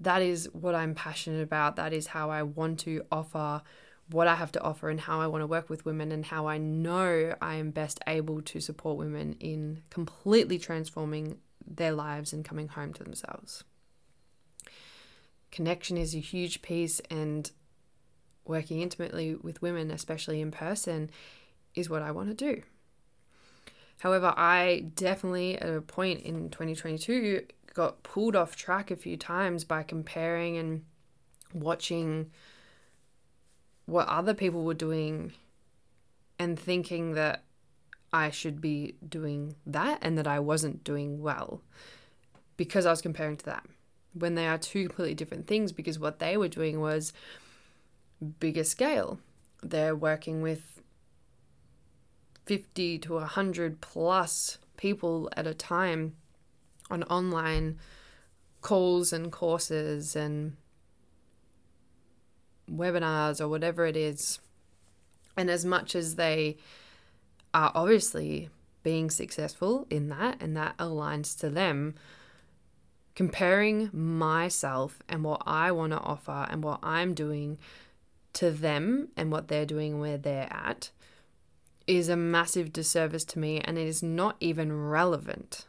That 0.00 0.22
is 0.22 0.48
what 0.52 0.74
I'm 0.74 0.94
passionate 0.94 1.42
about. 1.42 1.76
That 1.76 1.92
is 1.92 2.08
how 2.08 2.30
I 2.30 2.42
want 2.42 2.80
to 2.80 3.04
offer 3.12 3.62
what 4.10 4.26
I 4.26 4.34
have 4.34 4.52
to 4.52 4.60
offer 4.60 4.90
and 4.90 5.00
how 5.00 5.20
I 5.20 5.26
want 5.26 5.42
to 5.42 5.46
work 5.46 5.70
with 5.70 5.84
women 5.84 6.10
and 6.12 6.24
how 6.24 6.46
I 6.46 6.58
know 6.58 7.34
I 7.40 7.54
am 7.56 7.70
best 7.70 8.00
able 8.06 8.42
to 8.42 8.60
support 8.60 8.98
women 8.98 9.36
in 9.40 9.82
completely 9.90 10.58
transforming 10.58 11.38
their 11.66 11.92
lives 11.92 12.32
and 12.32 12.44
coming 12.44 12.68
home 12.68 12.92
to 12.94 13.04
themselves. 13.04 13.64
Connection 15.50 15.96
is 15.96 16.14
a 16.14 16.20
huge 16.20 16.62
piece, 16.62 17.00
and 17.10 17.50
working 18.44 18.80
intimately 18.80 19.34
with 19.34 19.62
women, 19.62 19.90
especially 19.90 20.40
in 20.40 20.50
person, 20.50 21.10
is 21.74 21.90
what 21.90 22.02
I 22.02 22.10
want 22.10 22.28
to 22.28 22.34
do. 22.34 22.62
However, 23.98 24.32
I 24.36 24.86
definitely, 24.94 25.58
at 25.58 25.68
a 25.68 25.80
point 25.80 26.20
in 26.22 26.50
2022, 26.50 27.44
got 27.74 28.02
pulled 28.02 28.34
off 28.34 28.56
track 28.56 28.90
a 28.90 28.96
few 28.96 29.16
times 29.16 29.64
by 29.64 29.82
comparing 29.82 30.56
and 30.56 30.84
watching 31.52 32.30
what 33.90 34.08
other 34.08 34.34
people 34.34 34.64
were 34.64 34.74
doing 34.74 35.32
and 36.38 36.58
thinking 36.58 37.14
that 37.14 37.42
I 38.12 38.30
should 38.30 38.60
be 38.60 38.94
doing 39.06 39.56
that 39.66 39.98
and 40.02 40.16
that 40.16 40.26
I 40.26 40.38
wasn't 40.38 40.84
doing 40.84 41.20
well 41.20 41.60
because 42.56 42.86
I 42.86 42.90
was 42.90 43.02
comparing 43.02 43.36
to 43.38 43.44
that 43.46 43.66
when 44.14 44.34
they 44.34 44.46
are 44.46 44.58
two 44.58 44.86
completely 44.86 45.14
different 45.14 45.46
things 45.46 45.72
because 45.72 45.98
what 45.98 46.18
they 46.20 46.36
were 46.36 46.48
doing 46.48 46.80
was 46.80 47.12
bigger 48.38 48.64
scale. 48.64 49.18
They're 49.62 49.96
working 49.96 50.40
with 50.40 50.80
50 52.46 52.98
to 53.00 53.14
100 53.14 53.80
plus 53.80 54.58
people 54.76 55.28
at 55.36 55.46
a 55.46 55.54
time 55.54 56.14
on 56.90 57.02
online 57.04 57.78
calls 58.62 59.12
and 59.12 59.30
courses 59.30 60.14
and 60.14 60.56
webinars 62.70 63.40
or 63.40 63.48
whatever 63.48 63.86
it 63.86 63.96
is. 63.96 64.38
And 65.36 65.50
as 65.50 65.64
much 65.64 65.94
as 65.94 66.16
they 66.16 66.56
are 67.52 67.72
obviously 67.74 68.48
being 68.82 69.10
successful 69.10 69.86
in 69.90 70.08
that 70.08 70.40
and 70.40 70.56
that 70.56 70.76
aligns 70.78 71.38
to 71.40 71.50
them, 71.50 71.94
comparing 73.14 73.90
myself 73.92 75.02
and 75.08 75.24
what 75.24 75.42
I 75.46 75.72
want 75.72 75.92
to 75.92 75.98
offer 75.98 76.46
and 76.50 76.62
what 76.62 76.80
I'm 76.82 77.14
doing 77.14 77.58
to 78.34 78.50
them 78.50 79.08
and 79.16 79.30
what 79.30 79.48
they're 79.48 79.66
doing 79.66 80.00
where 80.00 80.16
they're 80.16 80.52
at 80.52 80.90
is 81.86 82.08
a 82.08 82.16
massive 82.16 82.72
disservice 82.72 83.24
to 83.24 83.38
me 83.38 83.60
and 83.60 83.76
it 83.76 83.86
is 83.86 84.02
not 84.02 84.36
even 84.40 84.72
relevant 84.72 85.66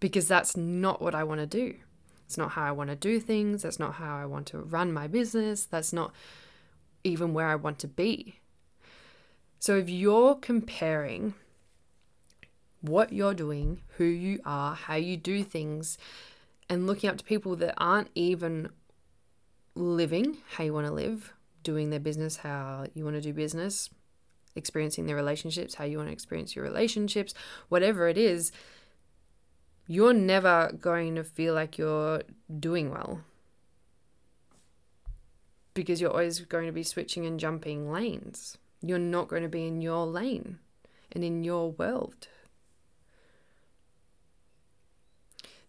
because 0.00 0.26
that's 0.26 0.56
not 0.56 1.02
what 1.02 1.14
I 1.14 1.24
want 1.24 1.40
to 1.40 1.46
do. 1.46 1.74
It's 2.28 2.36
not 2.36 2.50
how 2.50 2.64
I 2.64 2.72
want 2.72 2.90
to 2.90 2.94
do 2.94 3.20
things. 3.20 3.62
That's 3.62 3.78
not 3.78 3.94
how 3.94 4.14
I 4.14 4.26
want 4.26 4.48
to 4.48 4.58
run 4.58 4.92
my 4.92 5.06
business. 5.06 5.64
That's 5.64 5.94
not 5.94 6.12
even 7.02 7.32
where 7.32 7.46
I 7.46 7.54
want 7.54 7.78
to 7.78 7.88
be. 7.88 8.40
So 9.58 9.78
if 9.78 9.88
you're 9.88 10.34
comparing 10.34 11.32
what 12.82 13.14
you're 13.14 13.32
doing, 13.32 13.80
who 13.96 14.04
you 14.04 14.40
are, 14.44 14.74
how 14.74 14.96
you 14.96 15.16
do 15.16 15.42
things, 15.42 15.96
and 16.68 16.86
looking 16.86 17.08
up 17.08 17.16
to 17.16 17.24
people 17.24 17.56
that 17.56 17.72
aren't 17.78 18.10
even 18.14 18.68
living 19.74 20.36
how 20.50 20.64
you 20.64 20.74
want 20.74 20.86
to 20.86 20.92
live, 20.92 21.32
doing 21.62 21.88
their 21.88 21.98
business 21.98 22.36
how 22.36 22.84
you 22.92 23.04
want 23.04 23.16
to 23.16 23.22
do 23.22 23.32
business, 23.32 23.88
experiencing 24.54 25.06
their 25.06 25.16
relationships 25.16 25.76
how 25.76 25.84
you 25.84 25.96
want 25.96 26.10
to 26.10 26.12
experience 26.12 26.54
your 26.54 26.64
relationships, 26.66 27.32
whatever 27.70 28.06
it 28.06 28.18
is, 28.18 28.52
you're 29.88 30.12
never 30.12 30.70
going 30.78 31.16
to 31.16 31.24
feel 31.24 31.54
like 31.54 31.78
you're 31.78 32.22
doing 32.60 32.90
well 32.90 33.22
because 35.72 36.00
you're 36.00 36.10
always 36.10 36.40
going 36.40 36.66
to 36.66 36.72
be 36.72 36.82
switching 36.82 37.24
and 37.24 37.40
jumping 37.40 37.90
lanes. 37.90 38.58
You're 38.82 38.98
not 38.98 39.28
going 39.28 39.42
to 39.42 39.48
be 39.48 39.66
in 39.66 39.80
your 39.80 40.06
lane 40.06 40.58
and 41.10 41.24
in 41.24 41.42
your 41.42 41.70
world. 41.70 42.28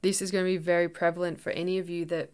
This 0.02 0.22
is 0.22 0.32
going 0.32 0.44
to 0.44 0.52
be 0.52 0.58
very 0.58 0.90
prevalent 0.90 1.40
for 1.40 1.52
any 1.52 1.78
of 1.78 1.90
you 1.90 2.04
that 2.06 2.32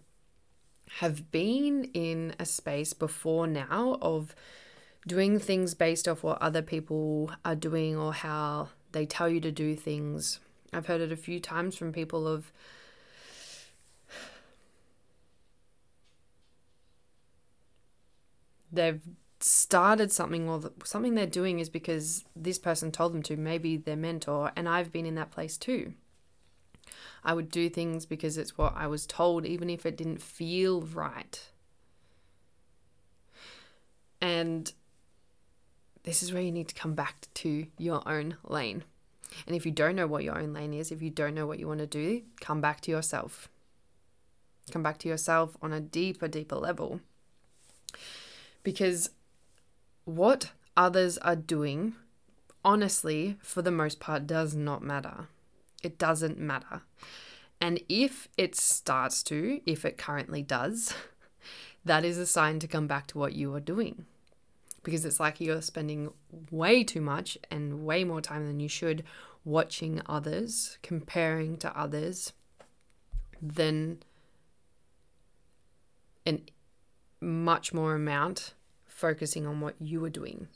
have 1.00 1.32
been 1.32 1.86
in 1.94 2.34
a 2.40 2.46
space 2.46 2.94
before 2.94 3.46
now 3.46 3.98
of 4.02 4.36
doing 5.06 5.38
things 5.38 5.76
based 5.76 6.08
off 6.08 6.24
what 6.24 6.42
other 6.42 6.62
people 6.64 7.32
are 7.44 7.56
doing 7.56 7.96
or 7.96 8.14
how 8.14 8.70
they 8.92 9.06
tell 9.06 9.30
you 9.30 9.40
to 9.42 9.52
do 9.52 9.76
things 9.76 10.40
I've 10.76 10.88
heard 10.88 11.02
it 11.02 11.12
a 11.12 11.18
few 11.18 11.40
times 11.40 11.76
from 11.76 11.94
people 11.94 12.28
of 12.28 12.52
they've 18.72 19.02
started 19.40 20.12
something 20.12 20.50
or 20.50 20.72
something 20.84 21.16
they're 21.16 21.26
doing 21.26 21.60
is 21.60 21.70
because 21.70 22.26
this 22.36 22.60
person 22.60 22.92
told 22.92 23.14
them 23.14 23.24
to, 23.24 23.38
maybe 23.38 23.78
their 23.78 23.96
mentor, 23.96 24.52
and 24.56 24.68
I've 24.68 24.92
been 24.92 25.06
in 25.06 25.16
that 25.16 25.32
place 25.32 25.58
too. 25.58 25.94
I 27.24 27.34
would 27.34 27.50
do 27.50 27.70
things 27.70 28.06
because 28.06 28.38
it's 28.38 28.58
what 28.58 28.74
I 28.76 28.88
was 28.88 29.06
told, 29.06 29.46
even 29.46 29.70
if 29.70 29.86
it 29.86 29.98
didn't 29.98 30.22
feel 30.22 30.82
right. 30.82 31.48
And 34.22 34.72
this 36.04 36.22
is 36.22 36.34
where 36.34 36.42
you 36.42 36.52
need 36.52 36.68
to 36.68 36.76
come 36.76 36.94
back 36.94 37.28
to 37.36 37.68
your 37.78 38.08
own 38.08 38.38
lane. 38.44 38.84
And 39.46 39.56
if 39.56 39.66
you 39.66 39.72
don't 39.72 39.96
know 39.96 40.08
what 40.08 40.24
your 40.24 40.38
own 40.38 40.54
lane 40.54 40.74
is, 40.74 40.92
if 40.92 41.02
you 41.02 41.10
don't 41.10 41.34
know 41.34 41.48
what 41.48 41.60
you 41.60 41.68
want 41.68 41.80
to 41.80 41.88
do, 41.88 42.24
come 42.40 42.62
back 42.62 42.82
to 42.82 42.92
yourself. 42.92 43.50
Come 44.72 44.84
back 44.84 44.98
to 45.00 45.08
yourself 45.08 45.56
on 45.62 45.74
a 45.74 45.80
deeper, 45.80 46.28
deeper 46.28 46.56
level. 46.56 47.02
Because 48.64 49.12
what 50.06 50.52
others 50.76 51.18
are 51.20 51.36
doing, 51.36 51.96
honestly, 52.64 53.38
for 53.42 53.62
the 53.62 53.72
most 53.72 54.00
part, 54.00 54.26
does 54.26 54.56
not 54.56 54.82
matter. 54.82 55.28
It 55.84 55.98
doesn't 55.98 56.40
matter. 56.40 56.82
And 57.62 57.80
if 57.88 58.28
it 58.38 58.56
starts 58.56 59.24
to, 59.24 59.62
if 59.66 59.86
it 59.86 59.98
currently 59.98 60.42
does, 60.42 60.94
that 61.86 62.04
is 62.04 62.18
a 62.18 62.26
sign 62.26 62.60
to 62.60 62.68
come 62.68 62.88
back 62.88 63.08
to 63.08 63.18
what 63.18 63.34
you 63.34 63.54
are 63.54 63.60
doing 63.60 64.06
because 64.86 65.04
it's 65.04 65.20
like 65.20 65.42
you're 65.42 65.64
spending 65.64 66.12
way 66.52 66.84
too 66.84 67.02
much 67.02 67.38
and 67.50 67.84
way 67.86 68.04
more 68.04 68.22
time 68.22 68.46
than 68.46 68.60
you 68.60 68.70
should 68.70 69.04
watching 69.44 70.00
others, 70.06 70.78
comparing 70.84 71.58
to 71.58 71.78
others, 71.78 72.34
than 73.42 73.98
an 76.26 76.44
much 77.20 77.74
more 77.74 77.96
amount 77.96 78.54
focusing 78.86 79.48
on 79.48 79.60
what 79.60 79.76
you 79.80 80.04
are 80.06 80.10
doing, 80.10 80.48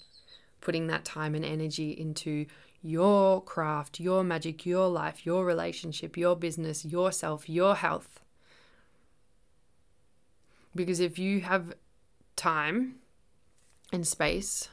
putting 0.61 0.87
that 0.87 1.03
time 1.03 1.33
and 1.33 1.43
energy 1.43 1.91
into 1.91 2.45
your 2.83 3.43
craft, 3.43 3.99
your 3.99 4.23
magic, 4.23 4.63
your 4.63 4.87
life, 4.87 5.25
your 5.25 5.43
relationship, 5.43 6.15
your 6.15 6.35
business, 6.35 6.85
yourself, 6.85 7.49
your 7.49 7.75
health. 7.75 8.19
Because 10.75 10.99
if 10.99 11.17
you 11.17 11.41
have 11.41 11.73
time 12.35 12.99
and 13.91 14.07
space 14.07 14.69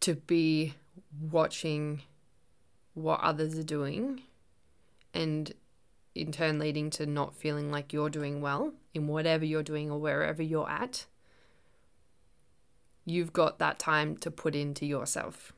to 0.00 0.14
be 0.14 0.74
watching 1.20 2.02
what 2.94 3.20
others 3.20 3.58
are 3.58 3.64
doing 3.64 4.22
and 5.14 5.54
in 6.14 6.32
turn 6.32 6.58
leading 6.58 6.90
to 6.90 7.06
not 7.06 7.34
feeling 7.34 7.70
like 7.70 7.92
you're 7.92 8.10
doing 8.10 8.40
well 8.40 8.72
in 8.94 9.06
whatever 9.06 9.44
you're 9.44 9.62
doing 9.62 9.90
or 9.90 9.98
wherever 9.98 10.42
you're 10.42 10.68
at, 10.68 11.06
you've 13.04 13.32
got 13.32 13.58
that 13.58 13.78
time 13.78 14.16
to 14.16 14.30
put 14.30 14.54
into 14.54 14.84
yourself. 14.84 15.52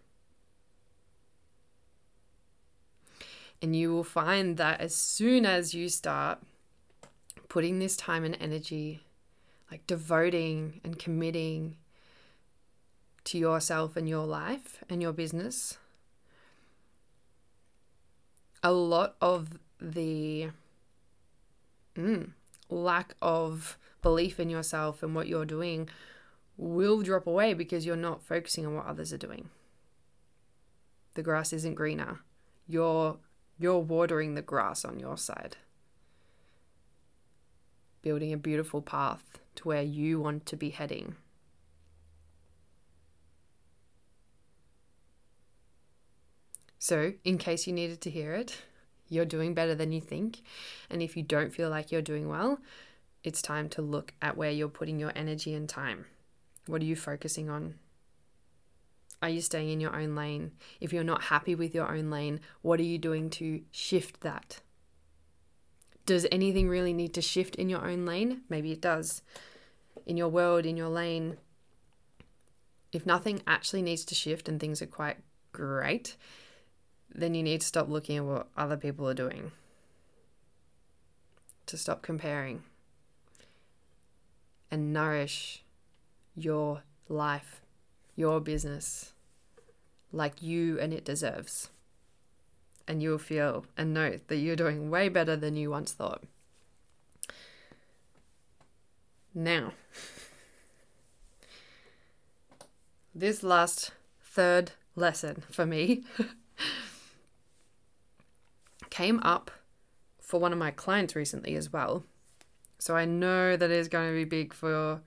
And 3.61 3.77
you 3.77 3.93
will 3.93 4.05
find 4.05 4.57
that 4.57 4.81
as 4.81 4.95
soon 4.95 5.47
as 5.47 5.73
you 5.73 5.89
start 5.89 6.41
putting 7.49 7.79
this 7.79 7.97
time 7.97 8.25
and 8.25 8.37
energy, 8.41 9.03
like 9.71 9.87
devoting 9.87 10.81
and 10.85 10.99
committing 10.99 11.77
to 13.25 13.39
yourself 13.39 13.97
and 13.97 14.09
your 14.09 14.27
life 14.27 14.83
and 14.89 15.01
your 15.01 15.13
business, 15.13 15.79
a 18.63 18.73
lot 18.73 19.17
of 19.21 19.59
the 19.81 20.51
mm, 21.97 22.31
lack 22.69 23.15
of 23.21 23.79
belief 24.01 24.41
in 24.41 24.51
yourself 24.51 25.03
and 25.03 25.15
what 25.15 25.29
you're 25.29 25.45
doing 25.45 25.89
will 26.57 27.03
drop 27.03 27.27
away 27.27 27.55
because 27.55 27.87
you're 27.87 27.97
not 27.97 28.23
focusing 28.23 28.67
on 28.67 28.75
what 28.75 28.87
others 28.87 29.13
are 29.13 29.19
doing. 29.19 29.49
The 31.15 31.23
grass 31.23 31.53
isn't 31.53 31.75
greener. 31.75 32.21
You're 32.67 33.19
you're 33.59 33.79
watering 33.79 34.35
the 34.35 34.43
grass 34.43 34.85
on 34.85 34.99
your 34.99 35.17
side. 35.17 35.57
Building 38.01 38.33
a 38.33 38.37
beautiful 38.37 38.83
path 38.83 39.39
to 39.57 39.69
where 39.69 39.83
you 39.83 40.21
want 40.21 40.47
to 40.47 40.57
be 40.57 40.71
heading. 40.71 41.17
So, 46.83 47.13
in 47.23 47.39
case 47.39 47.69
you 47.69 47.73
needed 47.73 48.01
to 48.01 48.11
hear 48.11 48.35
it, 48.35 48.61
you're 49.09 49.25
doing 49.25 49.55
better 49.55 49.73
than 49.73 49.93
you 49.93 50.01
think. 50.01 50.43
And 50.91 51.01
if 51.01 51.17
you 51.17 51.23
don't 51.23 51.55
feel 51.55 51.71
like 51.71 51.93
you're 51.93 52.03
doing 52.03 52.29
well, 52.29 52.59
it's 53.23 53.41
time 53.41 53.69
to 53.69 53.83
look 53.83 54.15
at 54.21 54.37
where 54.37 54.51
you're 54.51 54.67
putting 54.67 54.99
your 54.99 55.13
energy 55.15 55.55
and 55.55 55.69
time. 55.69 56.07
What 56.67 56.83
are 56.83 56.85
you 56.85 56.97
focusing 56.97 57.49
on? 57.49 57.75
Are 59.23 59.29
you 59.29 59.41
staying 59.41 59.69
in 59.69 59.81
your 59.81 59.95
own 59.95 60.17
lane? 60.17 60.51
If 60.81 60.93
you're 60.93 61.05
not 61.05 61.23
happy 61.23 61.55
with 61.55 61.73
your 61.73 61.89
own 61.89 62.11
lane, 62.11 62.41
what 62.63 62.81
are 62.81 62.83
you 62.83 62.99
doing 62.99 63.31
to 63.31 63.63
shift 63.71 64.23
that? 64.23 64.61
Does 66.05 66.27
anything 66.33 66.69
really 66.69 66.93
need 66.93 67.15
to 67.15 67.23
shift 67.23 67.55
in 67.55 67.69
your 67.69 67.89
own 67.89 68.07
lane? 68.07 68.41
Maybe 68.49 68.73
it 68.73 68.81
does. 68.81 69.23
In 70.05 70.17
your 70.17 70.31
world, 70.31 70.67
in 70.67 70.77
your 70.77 70.89
lane. 70.89 71.37
If 72.91 73.07
nothing 73.07 73.41
actually 73.47 73.83
needs 73.83 74.05
to 74.07 74.17
shift 74.17 74.49
and 74.49 74.59
things 74.59 74.83
are 74.83 74.87
quite 74.87 75.19
great, 75.53 76.17
then 77.15 77.35
you 77.35 77.43
need 77.43 77.61
to 77.61 77.67
stop 77.67 77.89
looking 77.89 78.17
at 78.17 78.25
what 78.25 78.49
other 78.57 78.77
people 78.77 79.09
are 79.09 79.15
doing. 79.15 79.53
To 81.67 81.77
stop 81.77 82.03
comparing 82.03 82.63
and 84.71 84.93
nourish 84.93 85.63
your 86.35 86.83
life, 87.09 87.61
your 88.17 88.41
business, 88.41 89.13
like 90.11 90.43
you 90.43 90.79
and 90.79 90.93
it 90.93 91.05
deserves. 91.05 91.71
And 92.89 93.03
you'll 93.03 93.19
feel 93.19 93.67
and 93.77 93.95
know 93.95 94.19
that 94.27 94.37
you're 94.37 94.57
doing 94.57 94.91
way 94.91 95.09
better 95.09 95.37
than 95.37 95.57
you 95.57 95.71
once 95.71 95.93
thought. 95.93 96.25
Now, 99.35 99.73
this 103.15 103.43
last 103.43 103.93
third 104.23 104.73
lesson 104.97 105.45
for 105.51 105.65
me 105.65 106.05
came 108.93 109.21
up 109.23 109.51
for 110.21 110.39
one 110.39 110.53
of 110.53 110.59
my 110.59 110.71
clients 110.71 111.17
recently 111.17 111.57
as 111.57 111.73
well. 111.73 112.05
So 112.79 112.95
I 112.95 113.07
know 113.07 113.57
that 113.57 113.71
is 113.71 113.89
going 113.89 114.11
to 114.11 114.15
be 114.15 114.25
big 114.25 114.53
for 114.53 115.01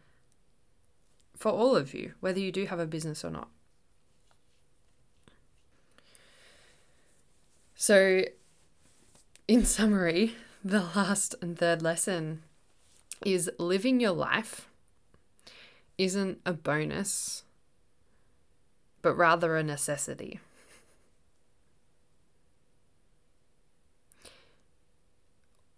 for 1.37 1.51
all 1.51 1.75
of 1.75 1.93
you, 1.93 2.13
whether 2.19 2.39
you 2.39 2.51
do 2.51 2.65
have 2.65 2.79
a 2.79 2.87
business 2.87 3.23
or 3.23 3.29
not. 3.29 3.49
So 7.75 8.23
in 9.47 9.65
summary, 9.77 10.33
the 10.63 10.81
last 10.95 11.35
and 11.39 11.55
third 11.55 11.83
lesson 11.83 12.41
is 13.23 13.51
living 13.59 13.99
your 13.99 14.13
life 14.13 14.67
isn't 15.99 16.39
a 16.43 16.53
bonus, 16.53 17.43
but 19.03 19.13
rather 19.13 19.55
a 19.55 19.63
necessity. 19.63 20.39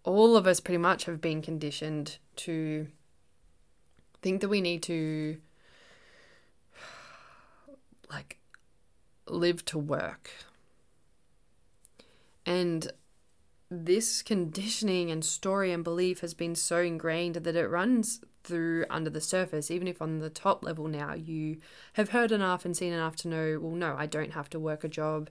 All 0.07 0.37
of 0.37 0.47
us 0.47 0.61
pretty 0.61 0.77
much 0.77 1.03
have 1.03 1.19
been 1.19 1.41
conditioned 1.41 2.17
to 2.37 2.87
think 4.21 4.39
that 4.39 4.47
we 4.47 4.61
need 4.61 4.81
to 4.83 5.37
like 8.09 8.37
live 9.27 9.65
to 9.65 9.77
work. 9.77 10.31
And 12.45 12.89
this 13.69 14.21
conditioning 14.21 15.11
and 15.11 15.25
story 15.25 15.73
and 15.73 15.83
belief 15.83 16.21
has 16.21 16.33
been 16.33 16.55
so 16.55 16.77
ingrained 16.77 17.35
that 17.35 17.57
it 17.57 17.67
runs 17.67 18.21
through 18.47 18.85
under 18.89 19.09
the 19.09 19.21
surface, 19.21 19.69
even 19.69 19.87
if 19.87 20.01
on 20.01 20.19
the 20.19 20.29
top 20.29 20.63
level 20.63 20.87
now 20.87 21.13
you 21.13 21.57
have 21.93 22.09
heard 22.09 22.31
enough 22.31 22.65
and 22.65 22.75
seen 22.75 22.93
enough 22.93 23.15
to 23.17 23.27
know, 23.27 23.59
well, 23.61 23.75
no, 23.75 23.95
I 23.97 24.05
don't 24.05 24.31
have 24.33 24.49
to 24.51 24.59
work 24.59 24.83
a 24.83 24.87
job 24.87 25.29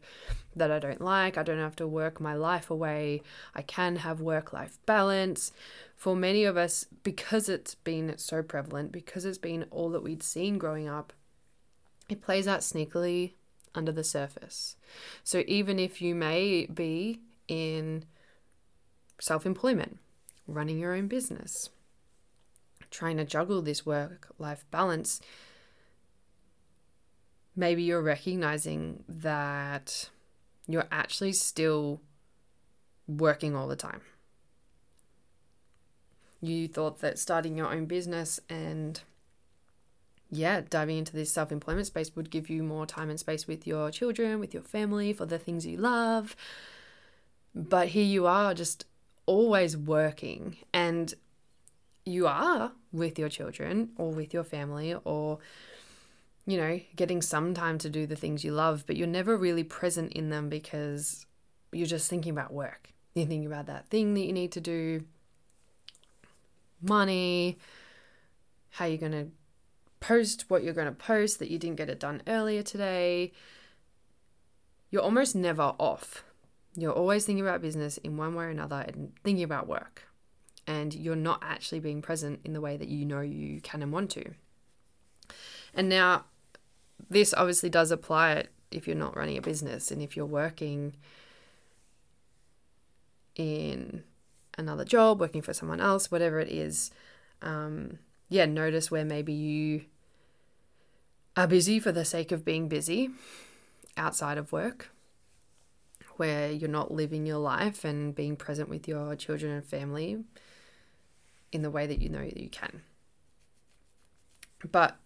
that 0.54 0.70
I 0.70 0.78
don't 0.78 1.00
like. 1.00 1.38
I 1.38 1.42
don't 1.42 1.58
have 1.58 1.76
to 1.76 1.86
work 1.86 2.20
my 2.20 2.34
life 2.34 2.70
away. 2.70 3.22
I 3.54 3.62
can 3.62 3.96
have 3.96 4.20
work 4.20 4.52
life 4.52 4.78
balance. 4.86 5.52
For 5.96 6.14
many 6.14 6.44
of 6.44 6.56
us, 6.56 6.84
because 7.02 7.48
it's 7.48 7.74
been 7.74 8.18
so 8.18 8.42
prevalent, 8.42 8.92
because 8.92 9.24
it's 9.24 9.38
been 9.38 9.64
all 9.70 9.88
that 9.90 10.02
we'd 10.02 10.22
seen 10.22 10.58
growing 10.58 10.88
up, 10.88 11.12
it 12.08 12.20
plays 12.20 12.46
out 12.46 12.60
sneakily 12.60 13.32
under 13.74 13.92
the 13.92 14.04
surface. 14.04 14.76
So 15.24 15.42
even 15.46 15.78
if 15.78 16.02
you 16.02 16.14
may 16.14 16.66
be 16.66 17.20
in 17.48 18.04
self 19.18 19.46
employment, 19.46 19.98
running 20.46 20.78
your 20.78 20.94
own 20.94 21.08
business, 21.08 21.70
trying 22.90 23.16
to 23.16 23.24
juggle 23.24 23.62
this 23.62 23.84
work 23.84 24.28
life 24.38 24.64
balance, 24.70 25.20
maybe 27.54 27.82
you're 27.82 28.02
recognizing 28.02 29.04
that 29.08 30.10
you're 30.66 30.88
actually 30.90 31.32
still 31.32 32.00
working 33.08 33.56
all 33.56 33.68
the 33.68 33.76
time. 33.76 34.00
You 36.40 36.68
thought 36.68 37.00
that 37.00 37.18
starting 37.18 37.56
your 37.56 37.72
own 37.72 37.86
business 37.86 38.38
and 38.48 39.00
yeah, 40.30 40.62
diving 40.68 40.98
into 40.98 41.12
this 41.12 41.32
self 41.32 41.52
employment 41.52 41.86
space 41.86 42.14
would 42.16 42.30
give 42.30 42.50
you 42.50 42.62
more 42.62 42.84
time 42.84 43.10
and 43.10 43.18
space 43.18 43.46
with 43.46 43.66
your 43.66 43.90
children, 43.90 44.40
with 44.40 44.52
your 44.52 44.62
family, 44.62 45.12
for 45.12 45.24
the 45.24 45.38
things 45.38 45.66
you 45.66 45.76
love. 45.76 46.34
But 47.54 47.88
here 47.88 48.04
you 48.04 48.26
are, 48.26 48.52
just 48.52 48.84
always 49.24 49.76
working. 49.76 50.56
And 50.72 51.14
you 52.06 52.26
are 52.26 52.72
with 52.92 53.18
your 53.18 53.28
children 53.28 53.90
or 53.98 54.10
with 54.10 54.32
your 54.32 54.44
family 54.44 54.94
or 55.04 55.38
you 56.46 56.56
know 56.56 56.80
getting 56.94 57.20
some 57.20 57.52
time 57.52 57.76
to 57.76 57.90
do 57.90 58.06
the 58.06 58.14
things 58.14 58.44
you 58.44 58.52
love 58.52 58.84
but 58.86 58.96
you're 58.96 59.06
never 59.08 59.36
really 59.36 59.64
present 59.64 60.12
in 60.12 60.30
them 60.30 60.48
because 60.48 61.26
you're 61.76 61.86
just 61.86 62.08
thinking 62.08 62.32
about 62.32 62.52
work. 62.52 62.92
You're 63.14 63.26
thinking 63.26 63.46
about 63.46 63.66
that 63.66 63.88
thing 63.88 64.14
that 64.14 64.20
you 64.20 64.32
need 64.32 64.52
to 64.52 64.60
do. 64.60 65.04
Money. 66.80 67.58
How 68.70 68.84
you're 68.84 68.98
going 68.98 69.12
to 69.12 69.28
post 70.00 70.44
what 70.48 70.62
you're 70.62 70.74
going 70.74 70.88
to 70.88 70.92
post 70.92 71.38
that 71.38 71.50
you 71.50 71.58
didn't 71.58 71.76
get 71.76 71.88
it 71.88 72.00
done 72.00 72.22
earlier 72.26 72.62
today. 72.62 73.32
You're 74.90 75.02
almost 75.02 75.34
never 75.34 75.74
off. 75.78 76.24
You're 76.74 76.92
always 76.92 77.24
thinking 77.24 77.44
about 77.44 77.62
business 77.62 77.96
in 77.98 78.16
one 78.16 78.34
way 78.34 78.44
or 78.44 78.50
another 78.50 78.84
and 78.86 79.12
thinking 79.24 79.44
about 79.44 79.66
work 79.66 80.02
and 80.66 80.94
you're 80.94 81.16
not 81.16 81.40
actually 81.42 81.80
being 81.80 82.02
present 82.02 82.40
in 82.44 82.52
the 82.52 82.60
way 82.60 82.76
that 82.76 82.88
you 82.88 83.04
know 83.04 83.20
you 83.20 83.60
can 83.60 83.82
and 83.82 83.92
want 83.92 84.10
to. 84.12 84.32
And 85.74 85.88
now, 85.88 86.24
this 87.08 87.34
obviously 87.34 87.68
does 87.68 87.90
apply 87.90 88.44
if 88.70 88.86
you're 88.86 88.96
not 88.96 89.16
running 89.16 89.38
a 89.38 89.42
business 89.42 89.90
and 89.90 90.02
if 90.02 90.16
you're 90.16 90.26
working 90.26 90.96
in 93.36 94.02
another 94.58 94.84
job, 94.84 95.20
working 95.20 95.42
for 95.42 95.52
someone 95.52 95.80
else, 95.80 96.10
whatever 96.10 96.40
it 96.40 96.48
is. 96.48 96.90
Um, 97.42 97.98
yeah, 98.28 98.46
notice 98.46 98.90
where 98.90 99.04
maybe 99.04 99.32
you 99.32 99.84
are 101.36 101.46
busy 101.46 101.78
for 101.78 101.92
the 101.92 102.04
sake 102.04 102.32
of 102.32 102.44
being 102.44 102.66
busy 102.66 103.10
outside 103.96 104.38
of 104.38 104.52
work 104.52 104.90
where 106.16 106.50
you're 106.50 106.68
not 106.68 106.90
living 106.90 107.26
your 107.26 107.38
life 107.38 107.84
and 107.84 108.14
being 108.14 108.36
present 108.36 108.68
with 108.68 108.88
your 108.88 109.14
children 109.16 109.52
and 109.52 109.64
family 109.64 110.24
in 111.52 111.62
the 111.62 111.70
way 111.70 111.86
that 111.86 112.00
you 112.00 112.08
know 112.08 112.24
that 112.24 112.36
you 112.36 112.48
can. 112.48 112.82
But 114.70 114.96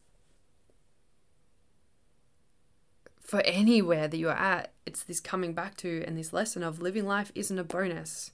for 3.20 3.40
anywhere 3.44 4.08
that 4.08 4.16
you're 4.16 4.32
at, 4.32 4.72
it's 4.86 5.04
this 5.04 5.20
coming 5.20 5.52
back 5.52 5.76
to 5.78 6.02
and 6.06 6.18
this 6.18 6.32
lesson 6.32 6.62
of 6.62 6.80
living 6.80 7.06
life 7.06 7.30
isn't 7.34 7.58
a 7.58 7.64
bonus, 7.64 8.32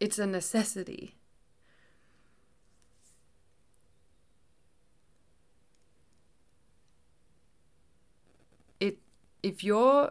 it's 0.00 0.18
a 0.18 0.26
necessity. 0.26 1.14
It, 8.80 8.98
if 9.42 9.64
you're 9.64 10.10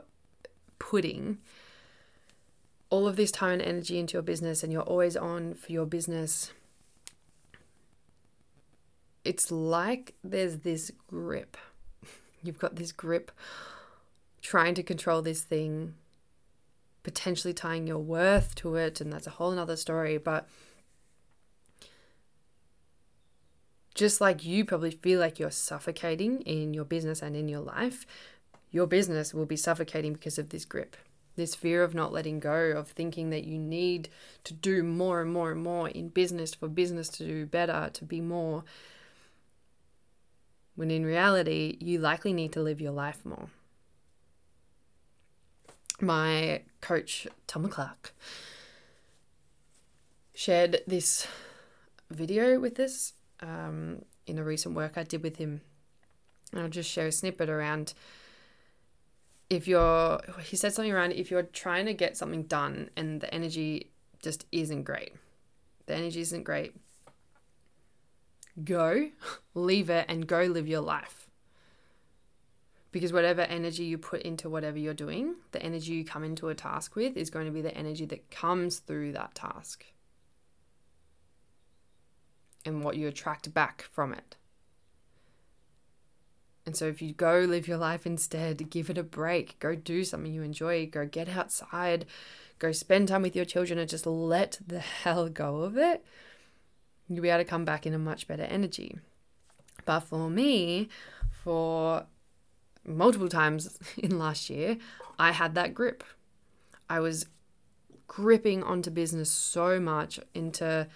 putting 0.80 1.38
all 2.94 3.08
of 3.08 3.16
this 3.16 3.32
time 3.32 3.54
and 3.54 3.62
energy 3.64 3.98
into 3.98 4.14
your 4.14 4.22
business 4.22 4.62
and 4.62 4.72
you're 4.72 4.84
always 4.84 5.18
on 5.18 5.56
for 5.56 5.72
your 5.72 5.88
business, 5.88 6.52
it's 9.26 9.50
like 9.50 10.14
there's 10.24 10.60
this 10.60 10.92
grip 11.08 11.58
You've 12.44 12.60
got 12.60 12.76
this 12.76 12.92
grip 12.92 13.32
trying 14.42 14.76
to 14.76 14.84
control 14.84 15.22
this 15.22 15.42
thing, 15.42 15.96
potentially 17.02 17.54
tying 17.54 17.88
your 17.88 18.00
worth 18.00 18.54
to 18.56 18.76
it, 18.76 19.00
and 19.02 19.12
that's 19.12 19.28
a 19.28 19.32
whole 19.32 19.58
other 19.58 19.78
story. 19.78 20.18
But 20.18 20.48
just 23.96 24.20
like 24.20 24.44
you 24.44 24.66
probably 24.66 24.92
feel 24.92 25.20
like 25.20 25.40
you're 25.40 25.52
suffocating 25.52 26.42
in 26.42 26.74
your 26.74 26.86
business 26.86 27.22
and 27.22 27.36
in 27.36 27.48
your 27.48 27.62
life, 27.62 28.06
your 28.72 28.88
business 28.88 29.34
will 29.34 29.46
be 29.46 29.56
suffocating 29.56 30.14
because 30.14 30.38
of 30.38 30.50
this 30.50 30.66
grip. 30.66 30.98
This 31.36 31.56
fear 31.56 31.84
of 31.84 31.96
not 31.96 32.14
letting 32.14 32.40
go, 32.40 32.72
of 32.72 32.90
thinking 32.90 33.32
that 33.32 33.44
you 33.44 33.58
need 33.58 34.10
to 34.44 34.54
do 34.54 34.84
more 34.84 35.22
and 35.22 35.32
more 35.32 35.52
and 35.52 35.64
more 35.64 35.90
in 35.90 36.10
business 36.10 36.54
for 36.54 36.68
business 36.68 37.10
to 37.10 37.26
do 37.26 37.46
better, 37.46 37.90
to 37.94 38.06
be 38.06 38.22
more 38.22 38.64
when 40.76 40.90
in 40.90 41.06
reality, 41.06 41.78
you 41.80 42.00
likely 42.00 42.34
need 42.34 42.52
to 42.54 42.62
live 42.62 42.82
your 42.82 42.92
life 42.92 43.24
more. 43.24 43.50
My 46.02 46.64
coach, 46.82 47.28
Tom 47.46 47.68
Clark, 47.70 48.14
shared 50.34 50.82
this 50.88 51.28
video 52.10 52.60
with 52.60 52.80
us 52.80 53.14
um, 53.42 54.04
in 54.26 54.40
a 54.40 54.44
recent 54.44 54.76
work 54.76 54.94
I 54.98 55.04
did 55.04 55.22
with 55.22 55.38
him. 55.38 55.62
And 56.52 56.62
I'll 56.62 56.70
just 56.70 56.90
share 56.90 57.08
a 57.08 57.12
snippet 57.12 57.50
around 57.50 57.94
if 59.56 59.68
you're, 59.68 60.20
he 60.42 60.56
said 60.56 60.74
something 60.74 60.92
around 60.92 61.14
if 61.14 61.32
you're 61.32 61.44
trying 61.44 61.86
to 61.86 61.94
get 61.94 62.18
something 62.18 62.44
done 62.44 62.90
and 62.96 63.22
the 63.22 63.34
energy 63.34 63.92
just 64.22 64.46
isn't 64.52 64.84
great. 64.84 65.14
The 65.86 65.96
energy 65.96 66.22
isn't 66.22 66.44
great 66.44 66.76
go, 68.64 69.10
leave 69.54 69.90
it, 69.90 70.06
and 70.08 70.28
go 70.28 70.44
live 70.44 70.68
your 70.68 70.82
life. 70.82 71.30
Because 72.92 73.12
whatever 73.12 73.42
energy 73.42 73.86
you 73.86 73.98
put 73.98 74.22
into 74.22 74.50
whatever 74.50 74.78
you're 74.78 74.94
doing, 74.94 75.36
the 75.52 75.64
energy 75.64 75.94
you 75.94 76.06
come 76.06 76.24
into 76.24 76.50
a 76.50 76.56
task 76.56 76.96
with 76.96 77.18
is 77.18 77.32
going 77.32 77.48
to 77.48 77.52
be 77.52 77.62
the 77.62 77.76
energy 77.76 78.06
that 78.06 78.30
comes 78.30 78.80
through 78.80 79.14
that 79.14 79.34
task 79.34 79.86
and 82.66 82.84
what 82.84 82.96
you 82.96 83.08
attract 83.08 83.52
back 83.52 83.88
from 83.92 84.14
it. 84.14 84.36
And 86.66 86.78
so, 86.78 86.88
if 86.88 87.02
you 87.02 87.14
go 87.14 87.40
live 87.40 87.68
your 87.68 87.78
life 87.78 88.06
instead, 88.06 88.70
give 88.70 88.90
it 88.90 88.98
a 88.98 89.04
break, 89.04 89.60
go 89.60 89.76
do 89.76 90.04
something 90.04 90.34
you 90.34 90.44
enjoy, 90.44 90.88
go 90.88 91.06
get 91.06 91.30
outside, 91.30 92.06
go 92.60 92.72
spend 92.72 93.10
time 93.10 93.22
with 93.22 93.36
your 93.36 93.46
children, 93.46 93.78
and 93.78 93.90
just 93.90 94.06
let 94.06 94.60
the 94.66 94.80
hell 95.04 95.28
go 95.28 95.62
of 95.62 95.78
it, 95.78 96.04
you'll 97.10 97.22
be 97.22 97.30
able 97.30 97.44
to 97.44 97.50
come 97.50 97.66
back 97.66 97.86
in 97.86 97.94
a 97.94 98.00
much 98.00 98.28
better 98.28 98.44
energy. 98.44 98.98
But 99.86 100.02
for 100.02 100.30
me, 100.30 100.88
for 101.44 102.06
multiple 102.86 103.30
times 103.30 103.78
in 103.98 104.18
last 104.18 104.50
year, 104.50 104.78
I 105.20 105.32
had 105.32 105.56
that 105.56 105.74
grip. 105.74 106.04
I 106.90 107.00
was 107.00 107.26
gripping 108.08 108.64
onto 108.64 108.92
business 108.92 109.30
so 109.30 109.80
much 109.80 110.20
into 110.34 110.88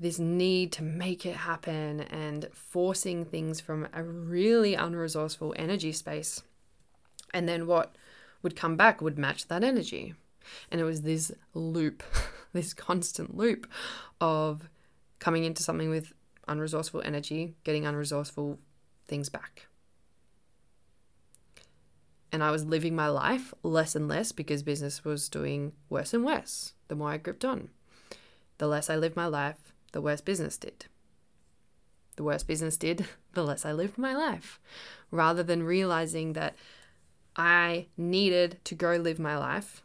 this 0.00 0.18
need 0.18 0.72
to 0.72 0.82
make 0.82 1.26
it 1.26 1.36
happen 1.36 2.00
and 2.00 2.48
forcing 2.54 3.26
things 3.26 3.60
from 3.60 3.86
a 3.92 4.02
really 4.02 4.74
unresourceful 4.74 5.52
energy 5.56 5.92
space. 5.92 6.42
And 7.34 7.46
then 7.46 7.66
what 7.66 7.94
would 8.42 8.56
come 8.56 8.76
back 8.76 9.02
would 9.02 9.18
match 9.18 9.48
that 9.48 9.62
energy. 9.62 10.14
And 10.70 10.80
it 10.80 10.84
was 10.84 11.02
this 11.02 11.30
loop, 11.52 12.02
this 12.54 12.72
constant 12.72 13.36
loop 13.36 13.70
of 14.22 14.70
coming 15.18 15.44
into 15.44 15.62
something 15.62 15.90
with 15.90 16.14
unresourceful 16.48 17.04
energy, 17.04 17.54
getting 17.62 17.84
unresourceful 17.84 18.56
things 19.06 19.28
back. 19.28 19.66
And 22.32 22.42
I 22.42 22.50
was 22.50 22.64
living 22.64 22.96
my 22.96 23.08
life 23.08 23.52
less 23.62 23.94
and 23.94 24.08
less 24.08 24.32
because 24.32 24.62
business 24.62 25.04
was 25.04 25.28
doing 25.28 25.72
worse 25.90 26.14
and 26.14 26.24
worse 26.24 26.72
the 26.88 26.94
more 26.94 27.10
I 27.10 27.18
gripped 27.18 27.44
on. 27.44 27.68
The 28.58 28.66
less 28.66 28.88
I 28.88 28.96
lived 28.96 29.16
my 29.16 29.26
life, 29.26 29.69
the 29.92 30.00
worse 30.00 30.20
business 30.20 30.56
did. 30.56 30.86
The 32.16 32.24
worse 32.24 32.42
business 32.42 32.76
did, 32.76 33.06
the 33.34 33.42
less 33.42 33.64
I 33.64 33.72
lived 33.72 33.98
my 33.98 34.14
life. 34.14 34.60
Rather 35.10 35.42
than 35.42 35.62
realizing 35.62 36.34
that 36.34 36.54
I 37.36 37.86
needed 37.96 38.58
to 38.64 38.74
go 38.74 38.96
live 38.96 39.18
my 39.18 39.36
life, 39.36 39.82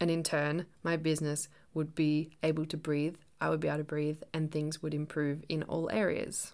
and 0.00 0.10
in 0.10 0.22
turn, 0.22 0.66
my 0.82 0.96
business 0.96 1.48
would 1.74 1.94
be 1.94 2.36
able 2.42 2.66
to 2.66 2.76
breathe 2.76 3.16
I 3.42 3.50
would 3.50 3.58
be 3.58 3.66
able 3.66 3.78
to 3.78 3.84
breathe 3.84 4.22
and 4.32 4.52
things 4.52 4.82
would 4.82 4.94
improve 4.94 5.42
in 5.48 5.64
all 5.64 5.90
areas. 5.90 6.52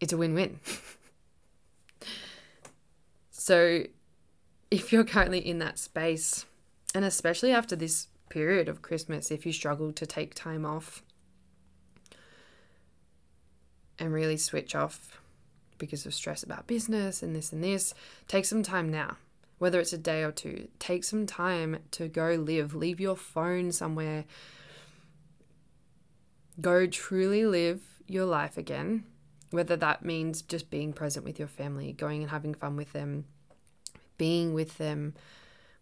It's 0.00 0.14
a 0.14 0.16
win 0.16 0.32
win. 0.32 0.58
so, 3.30 3.82
if 4.70 4.90
you're 4.90 5.04
currently 5.04 5.46
in 5.46 5.58
that 5.58 5.78
space, 5.78 6.46
and 6.94 7.04
especially 7.04 7.52
after 7.52 7.76
this 7.76 8.08
period 8.30 8.70
of 8.70 8.80
Christmas, 8.80 9.30
if 9.30 9.44
you 9.44 9.52
struggle 9.52 9.92
to 9.92 10.06
take 10.06 10.34
time 10.34 10.64
off 10.64 11.02
and 13.98 14.12
really 14.12 14.36
switch 14.36 14.74
off 14.74 15.20
because 15.78 16.06
of 16.06 16.14
stress 16.14 16.42
about 16.42 16.66
business 16.66 17.22
and 17.22 17.34
this 17.34 17.52
and 17.52 17.62
this, 17.62 17.94
take 18.26 18.44
some 18.44 18.62
time 18.62 18.90
now. 18.90 19.16
Whether 19.58 19.80
it's 19.80 19.92
a 19.92 19.98
day 19.98 20.22
or 20.22 20.30
two, 20.30 20.68
take 20.78 21.02
some 21.02 21.26
time 21.26 21.78
to 21.92 22.08
go 22.08 22.34
live. 22.34 22.74
Leave 22.74 23.00
your 23.00 23.16
phone 23.16 23.72
somewhere 23.72 24.24
Go 26.60 26.86
truly 26.86 27.46
live 27.46 27.82
your 28.08 28.24
life 28.24 28.58
again, 28.58 29.04
whether 29.50 29.76
that 29.76 30.04
means 30.04 30.42
just 30.42 30.70
being 30.70 30.92
present 30.92 31.24
with 31.24 31.38
your 31.38 31.46
family, 31.46 31.92
going 31.92 32.22
and 32.22 32.30
having 32.32 32.52
fun 32.52 32.74
with 32.74 32.92
them, 32.92 33.26
being 34.16 34.54
with 34.54 34.76
them, 34.76 35.14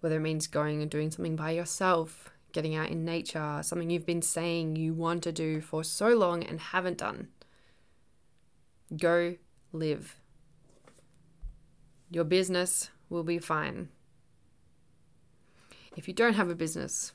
whether 0.01 0.17
it 0.17 0.21
means 0.21 0.47
going 0.47 0.83
and 0.83 0.91
doing 0.91 1.11
something 1.11 1.35
by 1.35 1.53
yourself, 1.53 2.31
getting 2.53 2.75
out 2.75 2.91
in 2.91 3.07
nature, 3.07 3.61
something 3.63 3.89
you've 3.89 4.05
been 4.05 4.21
saying 4.21 4.77
you 4.77 4.93
want 4.93 5.23
to 5.23 5.33
do 5.33 5.63
for 5.63 5.83
so 5.83 6.09
long 6.09 6.43
and 6.43 6.61
haven't 6.61 6.99
done. 6.99 7.29
Go 8.95 9.37
live. 9.73 10.17
Your 12.11 12.25
business 12.25 12.91
will 13.09 13.25
be 13.25 13.39
fine. 13.39 13.89
If 15.97 16.07
you 16.07 16.15
don't 16.15 16.35
have 16.35 16.51
a 16.51 16.55
business, 16.55 17.13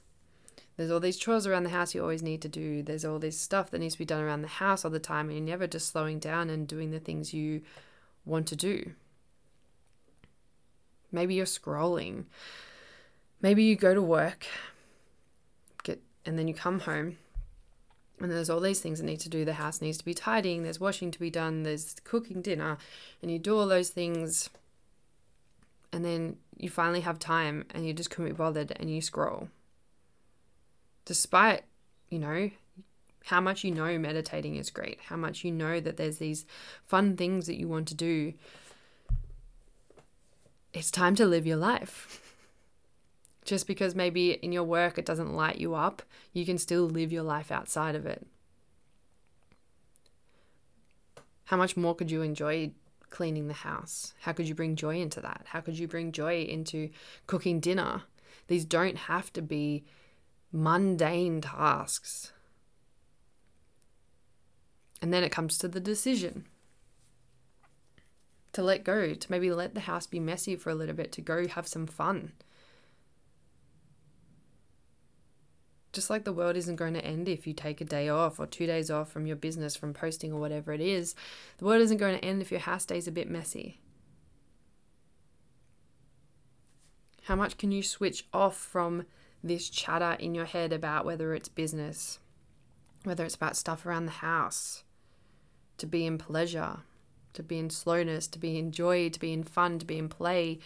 there's 0.76 0.92
all 0.92 1.00
these 1.00 1.18
chores 1.18 1.46
around 1.46 1.64
the 1.64 1.70
house 1.70 1.94
you 1.94 2.02
always 2.02 2.24
need 2.24 2.42
to 2.42 2.50
do. 2.50 2.82
There's 2.82 3.06
all 3.06 3.20
this 3.20 3.40
stuff 3.40 3.72
that 3.72 3.80
needs 3.80 3.94
to 3.96 4.00
be 4.00 4.06
done 4.06 4.22
around 4.22 4.42
the 4.42 4.48
house 4.48 4.84
all 4.84 4.92
the 4.92 5.00
time, 5.00 5.30
and 5.30 5.38
you're 5.38 5.48
never 5.48 5.68
just 5.68 5.90
slowing 5.90 6.20
down 6.20 6.50
and 6.50 6.68
doing 6.68 6.92
the 6.92 7.00
things 7.00 7.34
you 7.34 7.62
want 8.26 8.48
to 8.48 8.56
do. 8.56 8.92
Maybe 11.12 11.36
you're 11.36 11.46
scrolling. 11.46 12.26
Maybe 13.42 13.64
you 13.64 13.76
go 13.76 13.94
to 13.94 14.02
work, 14.02 14.46
get 15.84 16.02
and 16.26 16.38
then 16.38 16.48
you 16.48 16.54
come 16.54 16.82
home 16.82 17.18
and 18.22 18.32
there's 18.32 18.50
all 18.50 18.60
these 18.60 18.80
things 18.80 19.00
that 19.00 19.06
need 19.06 19.20
to 19.22 19.30
do. 19.30 19.46
The 19.46 19.54
house 19.54 19.82
needs 19.82 19.98
to 19.98 20.06
be 20.06 20.14
tidying, 20.14 20.64
there's 20.64 20.80
washing 20.80 21.12
to 21.12 21.20
be 21.20 21.30
done, 21.30 21.64
there's 21.64 21.96
cooking 22.04 22.42
dinner, 22.42 22.78
and 23.22 23.32
you 23.32 23.40
do 23.40 23.58
all 23.58 23.68
those 23.68 23.90
things. 23.90 24.50
And 25.94 26.06
then 26.06 26.38
you 26.58 26.70
finally 26.70 27.02
have 27.02 27.20
time 27.20 27.66
and 27.72 27.86
you 27.86 27.94
just 27.94 28.10
couldn't 28.10 28.32
be 28.32 28.38
bothered 28.38 28.72
and 28.78 28.90
you 28.90 29.02
scroll. 29.02 29.50
Despite, 31.04 31.64
you 32.10 32.20
know, 32.20 32.52
how 33.26 33.42
much 33.42 33.64
you 33.64 33.72
know 33.72 33.98
meditating 34.00 34.56
is 34.56 34.70
great, 34.70 35.00
how 35.06 35.18
much 35.18 35.44
you 35.44 35.52
know 35.52 35.80
that 35.80 35.98
there's 35.98 36.18
these 36.18 36.46
fun 36.86 37.18
things 37.18 37.46
that 37.48 37.60
you 37.60 37.68
want 37.68 37.88
to 37.90 37.96
do, 37.96 38.34
it's 40.74 40.92
time 40.92 41.16
to 41.16 41.26
live 41.26 41.46
your 41.46 41.58
life. 41.58 42.31
Just 43.52 43.68
because 43.68 43.96
maybe 43.96 44.32
in 44.32 44.54
your 44.54 44.64
work 44.64 44.98
it 44.98 45.06
doesn't 45.06 45.36
light 45.36 45.58
you 45.58 45.76
up, 45.76 46.04
you 46.32 46.46
can 46.46 46.58
still 46.58 46.86
live 46.86 47.12
your 47.12 47.24
life 47.24 47.52
outside 47.52 47.96
of 47.96 48.06
it. 48.06 48.26
How 51.44 51.58
much 51.58 51.76
more 51.76 51.94
could 51.94 52.10
you 52.10 52.22
enjoy 52.22 52.72
cleaning 53.10 53.50
the 53.50 53.54
house? 53.54 54.14
How 54.22 54.32
could 54.32 54.48
you 54.48 54.56
bring 54.56 54.78
joy 54.78 55.02
into 55.02 55.20
that? 55.20 55.48
How 55.48 55.60
could 55.60 55.78
you 55.78 55.86
bring 55.86 56.14
joy 56.14 56.44
into 56.44 56.92
cooking 57.28 57.60
dinner? 57.60 58.04
These 58.48 58.64
don't 58.64 58.96
have 58.96 59.34
to 59.34 59.42
be 59.42 59.84
mundane 60.54 61.42
tasks. 61.42 62.32
And 65.02 65.14
then 65.14 65.26
it 65.26 65.32
comes 65.34 65.58
to 65.58 65.68
the 65.68 65.82
decision 65.82 66.46
to 68.54 68.64
let 68.64 68.86
go, 68.86 69.14
to 69.14 69.30
maybe 69.30 69.52
let 69.52 69.74
the 69.74 69.82
house 69.82 70.08
be 70.08 70.22
messy 70.22 70.56
for 70.56 70.70
a 70.70 70.76
little 70.76 70.96
bit, 70.96 71.12
to 71.12 71.22
go 71.22 71.50
have 71.50 71.68
some 71.68 71.86
fun. 71.86 72.32
Just 75.94 76.10
like 76.10 76.24
the 76.24 76.34
world 76.34 76.56
isn't 76.56 76.78
going 76.78 76.94
to 76.94 77.04
end 77.04 77.28
if 77.28 77.46
you 77.46 77.54
take 77.54 77.82
a 77.82 77.86
day 77.86 78.08
off 78.08 78.40
or 78.40 78.48
two 78.48 78.66
days 78.66 78.90
off 78.90 79.12
from 79.12 79.26
your 79.26 79.36
business, 79.36 79.76
from 79.76 79.94
posting 79.94 80.32
or 80.32 80.40
whatever 80.40 80.72
it 80.72 80.80
is, 80.80 81.16
the 81.58 81.66
world 81.66 81.82
isn't 81.82 81.98
going 81.98 82.18
to 82.18 82.26
end 82.26 82.42
if 82.42 82.52
your 82.52 82.62
house 82.62 82.84
stays 82.84 83.08
a 83.08 83.12
bit 83.12 83.30
messy. 83.30 83.80
How 87.24 87.36
much 87.36 87.58
can 87.58 87.72
you 87.72 87.84
switch 87.84 88.26
off 88.34 88.58
from 88.58 89.06
this 89.44 89.70
chatter 89.70 90.14
in 90.20 90.34
your 90.34 90.46
head 90.46 90.72
about 90.72 91.06
whether 91.06 91.34
it's 91.34 91.50
business, 91.50 92.20
whether 93.04 93.26
it's 93.26 93.36
about 93.36 93.58
stuff 93.58 93.86
around 93.86 94.06
the 94.06 94.12
house, 94.12 94.84
to 95.78 95.86
be 95.86 96.06
in 96.06 96.18
pleasure, 96.18 96.80
to 97.34 97.44
be 97.44 97.60
in 97.60 97.70
slowness, 97.70 98.28
to 98.28 98.40
be 98.40 98.58
in 98.58 98.72
joy, 98.72 99.10
to 99.10 99.20
be 99.20 99.34
in 99.34 99.44
fun, 99.44 99.78
to 99.80 99.86
be 99.86 99.98
in 99.98 100.08
play? 100.08 100.60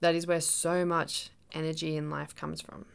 That 0.00 0.14
is 0.14 0.26
where 0.26 0.40
so 0.40 0.84
much 0.84 1.30
energy 1.52 1.96
in 1.96 2.10
life 2.10 2.34
comes 2.34 2.60
from. 2.60 2.86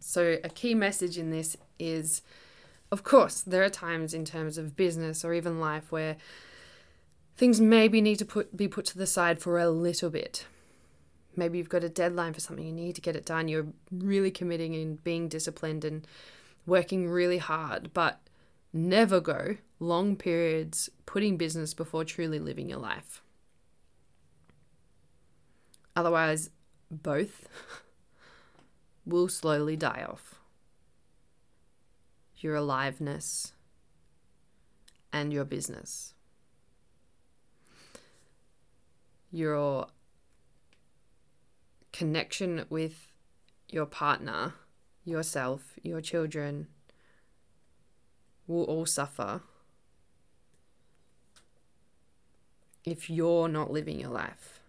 So, 0.00 0.38
a 0.42 0.48
key 0.48 0.74
message 0.74 1.16
in 1.16 1.30
this 1.30 1.56
is 1.78 2.22
of 2.92 3.02
course, 3.04 3.40
there 3.40 3.64
are 3.64 3.70
times 3.70 4.12
in 4.12 4.26
terms 4.26 4.58
of 4.58 4.76
business 4.76 5.24
or 5.24 5.32
even 5.32 5.58
life 5.58 5.90
where 5.90 6.18
things 7.38 7.58
maybe 7.58 8.02
need 8.02 8.18
to 8.18 8.26
put, 8.26 8.54
be 8.54 8.68
put 8.68 8.84
to 8.84 8.98
the 8.98 9.06
side 9.06 9.40
for 9.40 9.58
a 9.58 9.70
little 9.70 10.10
bit. 10.10 10.44
Maybe 11.34 11.56
you've 11.56 11.70
got 11.70 11.82
a 11.82 11.88
deadline 11.88 12.34
for 12.34 12.40
something, 12.40 12.66
you 12.66 12.70
need 12.70 12.94
to 12.96 13.00
get 13.00 13.16
it 13.16 13.24
done, 13.24 13.48
you're 13.48 13.68
really 13.90 14.30
committing 14.30 14.74
and 14.74 15.02
being 15.02 15.26
disciplined 15.26 15.86
and 15.86 16.06
working 16.66 17.08
really 17.08 17.38
hard, 17.38 17.94
but 17.94 18.20
never 18.74 19.20
go 19.20 19.56
long 19.80 20.14
periods 20.14 20.90
putting 21.06 21.38
business 21.38 21.72
before 21.72 22.04
truly 22.04 22.38
living 22.38 22.68
your 22.68 22.78
life. 22.78 23.22
Otherwise, 25.94 26.50
both 26.90 27.48
will 29.04 29.28
slowly 29.28 29.76
die 29.76 30.06
off. 30.08 30.40
Your 32.36 32.56
aliveness 32.56 33.52
and 35.12 35.32
your 35.32 35.44
business. 35.44 36.14
Your 39.30 39.86
connection 41.92 42.64
with 42.68 43.12
your 43.68 43.86
partner, 43.86 44.54
yourself, 45.04 45.78
your 45.82 46.00
children 46.00 46.68
will 48.46 48.64
all 48.64 48.86
suffer 48.86 49.42
if 52.84 53.08
you're 53.08 53.48
not 53.48 53.70
living 53.70 54.00
your 54.00 54.10
life. 54.10 54.61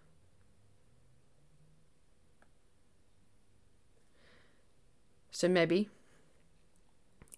So 5.33 5.49
maybe 5.49 5.89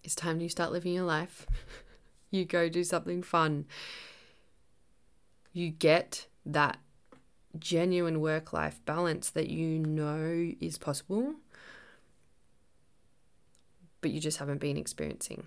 it's 0.04 0.14
time 0.14 0.40
you 0.40 0.50
start 0.50 0.70
living 0.70 0.92
your 0.92 1.04
life. 1.04 1.46
you 2.30 2.44
go 2.44 2.68
do 2.68 2.84
something 2.84 3.22
fun. 3.22 3.64
You 5.52 5.70
get 5.70 6.26
that 6.44 6.78
genuine 7.58 8.20
work 8.20 8.52
life 8.52 8.80
balance 8.84 9.30
that 9.30 9.48
you 9.48 9.78
know 9.78 10.52
is 10.60 10.76
possible, 10.76 11.36
but 14.02 14.10
you 14.10 14.20
just 14.20 14.38
haven't 14.38 14.60
been 14.60 14.76
experiencing. 14.76 15.46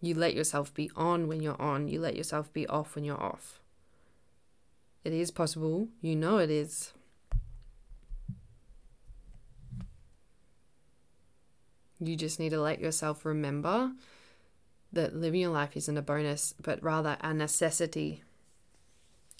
You 0.00 0.16
let 0.16 0.34
yourself 0.34 0.74
be 0.74 0.90
on 0.96 1.28
when 1.28 1.40
you're 1.40 1.60
on, 1.62 1.86
you 1.86 2.00
let 2.00 2.16
yourself 2.16 2.52
be 2.52 2.66
off 2.66 2.96
when 2.96 3.04
you're 3.04 3.22
off. 3.22 3.60
It 5.04 5.12
is 5.12 5.30
possible, 5.30 5.88
you 6.00 6.16
know 6.16 6.38
it 6.38 6.50
is. 6.50 6.92
You 12.00 12.16
just 12.16 12.40
need 12.40 12.50
to 12.50 12.60
let 12.60 12.80
yourself 12.80 13.24
remember 13.26 13.92
that 14.92 15.14
living 15.14 15.42
your 15.42 15.50
life 15.50 15.76
isn't 15.76 15.98
a 15.98 16.02
bonus, 16.02 16.54
but 16.60 16.82
rather 16.82 17.16
a 17.20 17.34
necessity. 17.34 18.22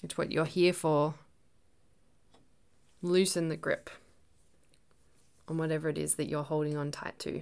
It's 0.03 0.17
what 0.17 0.31
you're 0.31 0.45
here 0.45 0.73
for. 0.73 1.15
Loosen 3.01 3.49
the 3.49 3.57
grip 3.57 3.89
on 5.47 5.57
whatever 5.57 5.89
it 5.89 5.97
is 5.97 6.15
that 6.15 6.29
you're 6.29 6.43
holding 6.43 6.77
on 6.77 6.91
tight 6.91 7.17
to. 7.19 7.41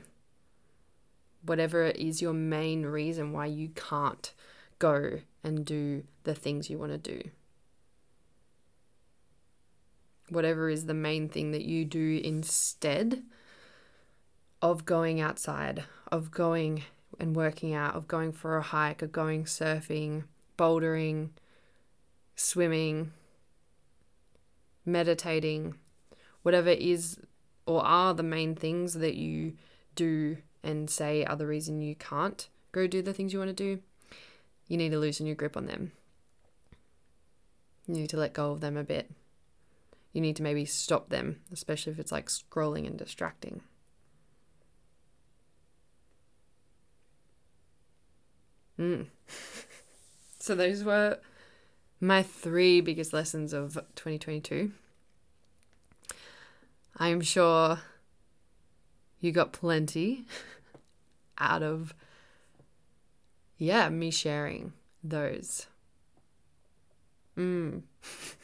Whatever 1.43 1.85
is 1.85 2.21
your 2.21 2.33
main 2.33 2.85
reason 2.85 3.33
why 3.33 3.45
you 3.45 3.69
can't 3.69 4.33
go 4.79 5.19
and 5.43 5.65
do 5.65 6.03
the 6.23 6.33
things 6.33 6.69
you 6.69 6.77
want 6.77 6.91
to 6.91 6.97
do. 6.97 7.29
Whatever 10.29 10.69
is 10.69 10.85
the 10.85 10.93
main 10.93 11.27
thing 11.27 11.51
that 11.51 11.65
you 11.65 11.85
do 11.85 12.21
instead 12.23 13.23
of 14.61 14.85
going 14.85 15.21
outside, 15.21 15.83
of 16.11 16.31
going 16.31 16.83
and 17.19 17.35
working 17.35 17.73
out, 17.73 17.95
of 17.95 18.07
going 18.07 18.31
for 18.31 18.57
a 18.57 18.61
hike, 18.61 19.01
of 19.01 19.11
going 19.11 19.45
surfing, 19.45 20.23
bouldering, 20.57 21.29
swimming, 22.35 23.11
meditating, 24.85 25.75
whatever 26.43 26.69
is 26.69 27.19
or 27.65 27.85
are 27.85 28.13
the 28.13 28.23
main 28.23 28.55
things 28.55 28.95
that 28.95 29.15
you 29.15 29.53
do 29.95 30.37
and 30.63 30.89
say 30.89 31.23
are 31.23 31.35
the 31.35 31.45
reason 31.45 31.81
you 31.81 31.95
can't 31.95 32.49
go 32.71 32.87
do 32.87 33.01
the 33.01 33.13
things 33.13 33.33
you 33.33 33.39
want 33.39 33.55
to 33.55 33.75
do, 33.75 33.81
you 34.67 34.77
need 34.77 34.91
to 34.91 34.99
loosen 34.99 35.25
your 35.25 35.35
grip 35.35 35.57
on 35.57 35.65
them. 35.65 35.91
You 37.87 37.95
need 37.95 38.09
to 38.09 38.17
let 38.17 38.33
go 38.33 38.51
of 38.51 38.61
them 38.61 38.77
a 38.77 38.83
bit. 38.83 39.09
You 40.13 40.21
need 40.21 40.35
to 40.37 40.43
maybe 40.43 40.65
stop 40.65 41.09
them, 41.09 41.41
especially 41.51 41.93
if 41.93 41.99
it's 41.99 42.11
like 42.11 42.27
scrolling 42.27 42.85
and 42.85 42.97
distracting. 42.97 43.61
Mm. 48.79 49.07
so 50.39 50.55
those 50.55 50.83
were 50.83 51.19
my 51.99 52.23
three 52.23 52.81
biggest 52.81 53.11
lessons 53.11 53.53
of 53.53 53.73
2022. 53.95 54.71
I'm 56.97 57.21
sure 57.21 57.79
you 59.19 59.31
got 59.31 59.51
plenty 59.51 60.25
out 61.37 61.63
of 61.63 61.93
yeah, 63.57 63.89
me 63.89 64.09
sharing 64.09 64.71
those. 65.03 65.67
Mm. 67.37 67.81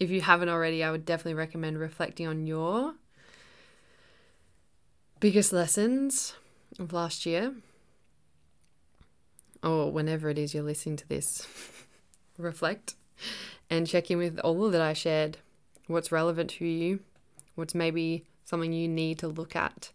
if 0.00 0.10
you 0.10 0.22
haven't 0.22 0.48
already, 0.48 0.82
I 0.82 0.90
would 0.90 1.04
definitely 1.04 1.34
recommend 1.34 1.78
reflecting 1.78 2.26
on 2.26 2.46
your 2.46 2.94
biggest 5.20 5.52
lessons 5.52 6.34
of 6.78 6.92
last 6.92 7.26
year 7.26 7.54
or 9.64 9.90
whenever 9.90 10.28
it 10.28 10.38
is 10.38 10.54
you're 10.54 10.62
listening 10.62 10.96
to 10.96 11.08
this, 11.08 11.48
reflect 12.38 12.94
and 13.70 13.86
check 13.86 14.10
in 14.10 14.18
with 14.18 14.38
all 14.40 14.70
that 14.70 14.80
I 14.80 14.92
shared. 14.92 15.38
What's 15.86 16.12
relevant 16.12 16.50
to 16.50 16.66
you? 16.66 17.00
What's 17.54 17.74
maybe 17.74 18.24
something 18.44 18.72
you 18.72 18.88
need 18.88 19.18
to 19.20 19.28
look 19.28 19.56
at? 19.56 19.90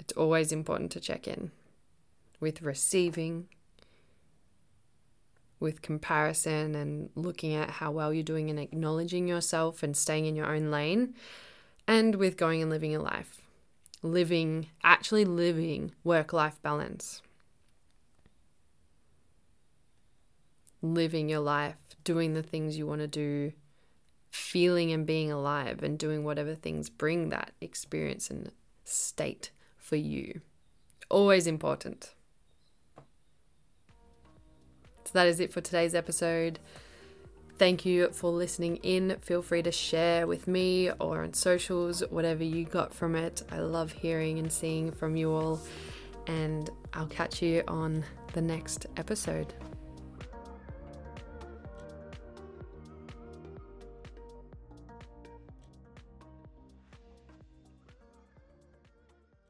It's 0.00 0.12
always 0.12 0.52
important 0.52 0.92
to 0.92 1.00
check 1.00 1.26
in 1.26 1.50
with 2.38 2.62
receiving, 2.62 3.48
with 5.58 5.82
comparison, 5.82 6.74
and 6.74 7.10
looking 7.14 7.54
at 7.54 7.70
how 7.70 7.90
well 7.90 8.12
you're 8.12 8.22
doing 8.22 8.50
and 8.50 8.58
acknowledging 8.58 9.26
yourself 9.26 9.82
and 9.82 9.96
staying 9.96 10.26
in 10.26 10.36
your 10.36 10.54
own 10.54 10.70
lane, 10.70 11.14
and 11.88 12.16
with 12.16 12.36
going 12.36 12.62
and 12.62 12.70
living 12.70 12.90
your 12.90 13.02
life 13.02 13.40
living, 14.02 14.68
actually 14.82 15.24
living 15.24 15.92
work 16.04 16.32
life 16.32 16.60
balance. 16.62 17.22
Living 20.82 21.28
your 21.28 21.40
life, 21.40 21.76
doing 22.04 22.34
the 22.34 22.42
things 22.42 22.78
you 22.78 22.86
want 22.86 23.00
to 23.00 23.06
do, 23.06 23.52
feeling 24.30 24.92
and 24.92 25.06
being 25.06 25.32
alive, 25.32 25.82
and 25.82 25.98
doing 25.98 26.22
whatever 26.24 26.54
things 26.54 26.88
bring 26.90 27.30
that 27.30 27.52
experience 27.60 28.30
and 28.30 28.52
state 28.84 29.50
for 29.76 29.96
you. 29.96 30.40
Always 31.08 31.46
important. 31.46 32.14
So 35.04 35.12
that 35.12 35.26
is 35.26 35.40
it 35.40 35.52
for 35.52 35.60
today's 35.60 35.94
episode. 35.94 36.58
Thank 37.58 37.86
you 37.86 38.10
for 38.10 38.30
listening 38.30 38.76
in. 38.82 39.16
Feel 39.22 39.40
free 39.40 39.62
to 39.62 39.72
share 39.72 40.26
with 40.26 40.46
me 40.46 40.90
or 41.00 41.22
on 41.22 41.32
socials, 41.32 42.02
whatever 42.10 42.44
you 42.44 42.66
got 42.66 42.92
from 42.92 43.16
it. 43.16 43.42
I 43.50 43.60
love 43.60 43.92
hearing 43.92 44.38
and 44.38 44.52
seeing 44.52 44.92
from 44.92 45.16
you 45.16 45.32
all. 45.32 45.60
And 46.26 46.68
I'll 46.92 47.06
catch 47.06 47.40
you 47.40 47.62
on 47.66 48.04
the 48.34 48.42
next 48.42 48.86
episode. 48.98 49.54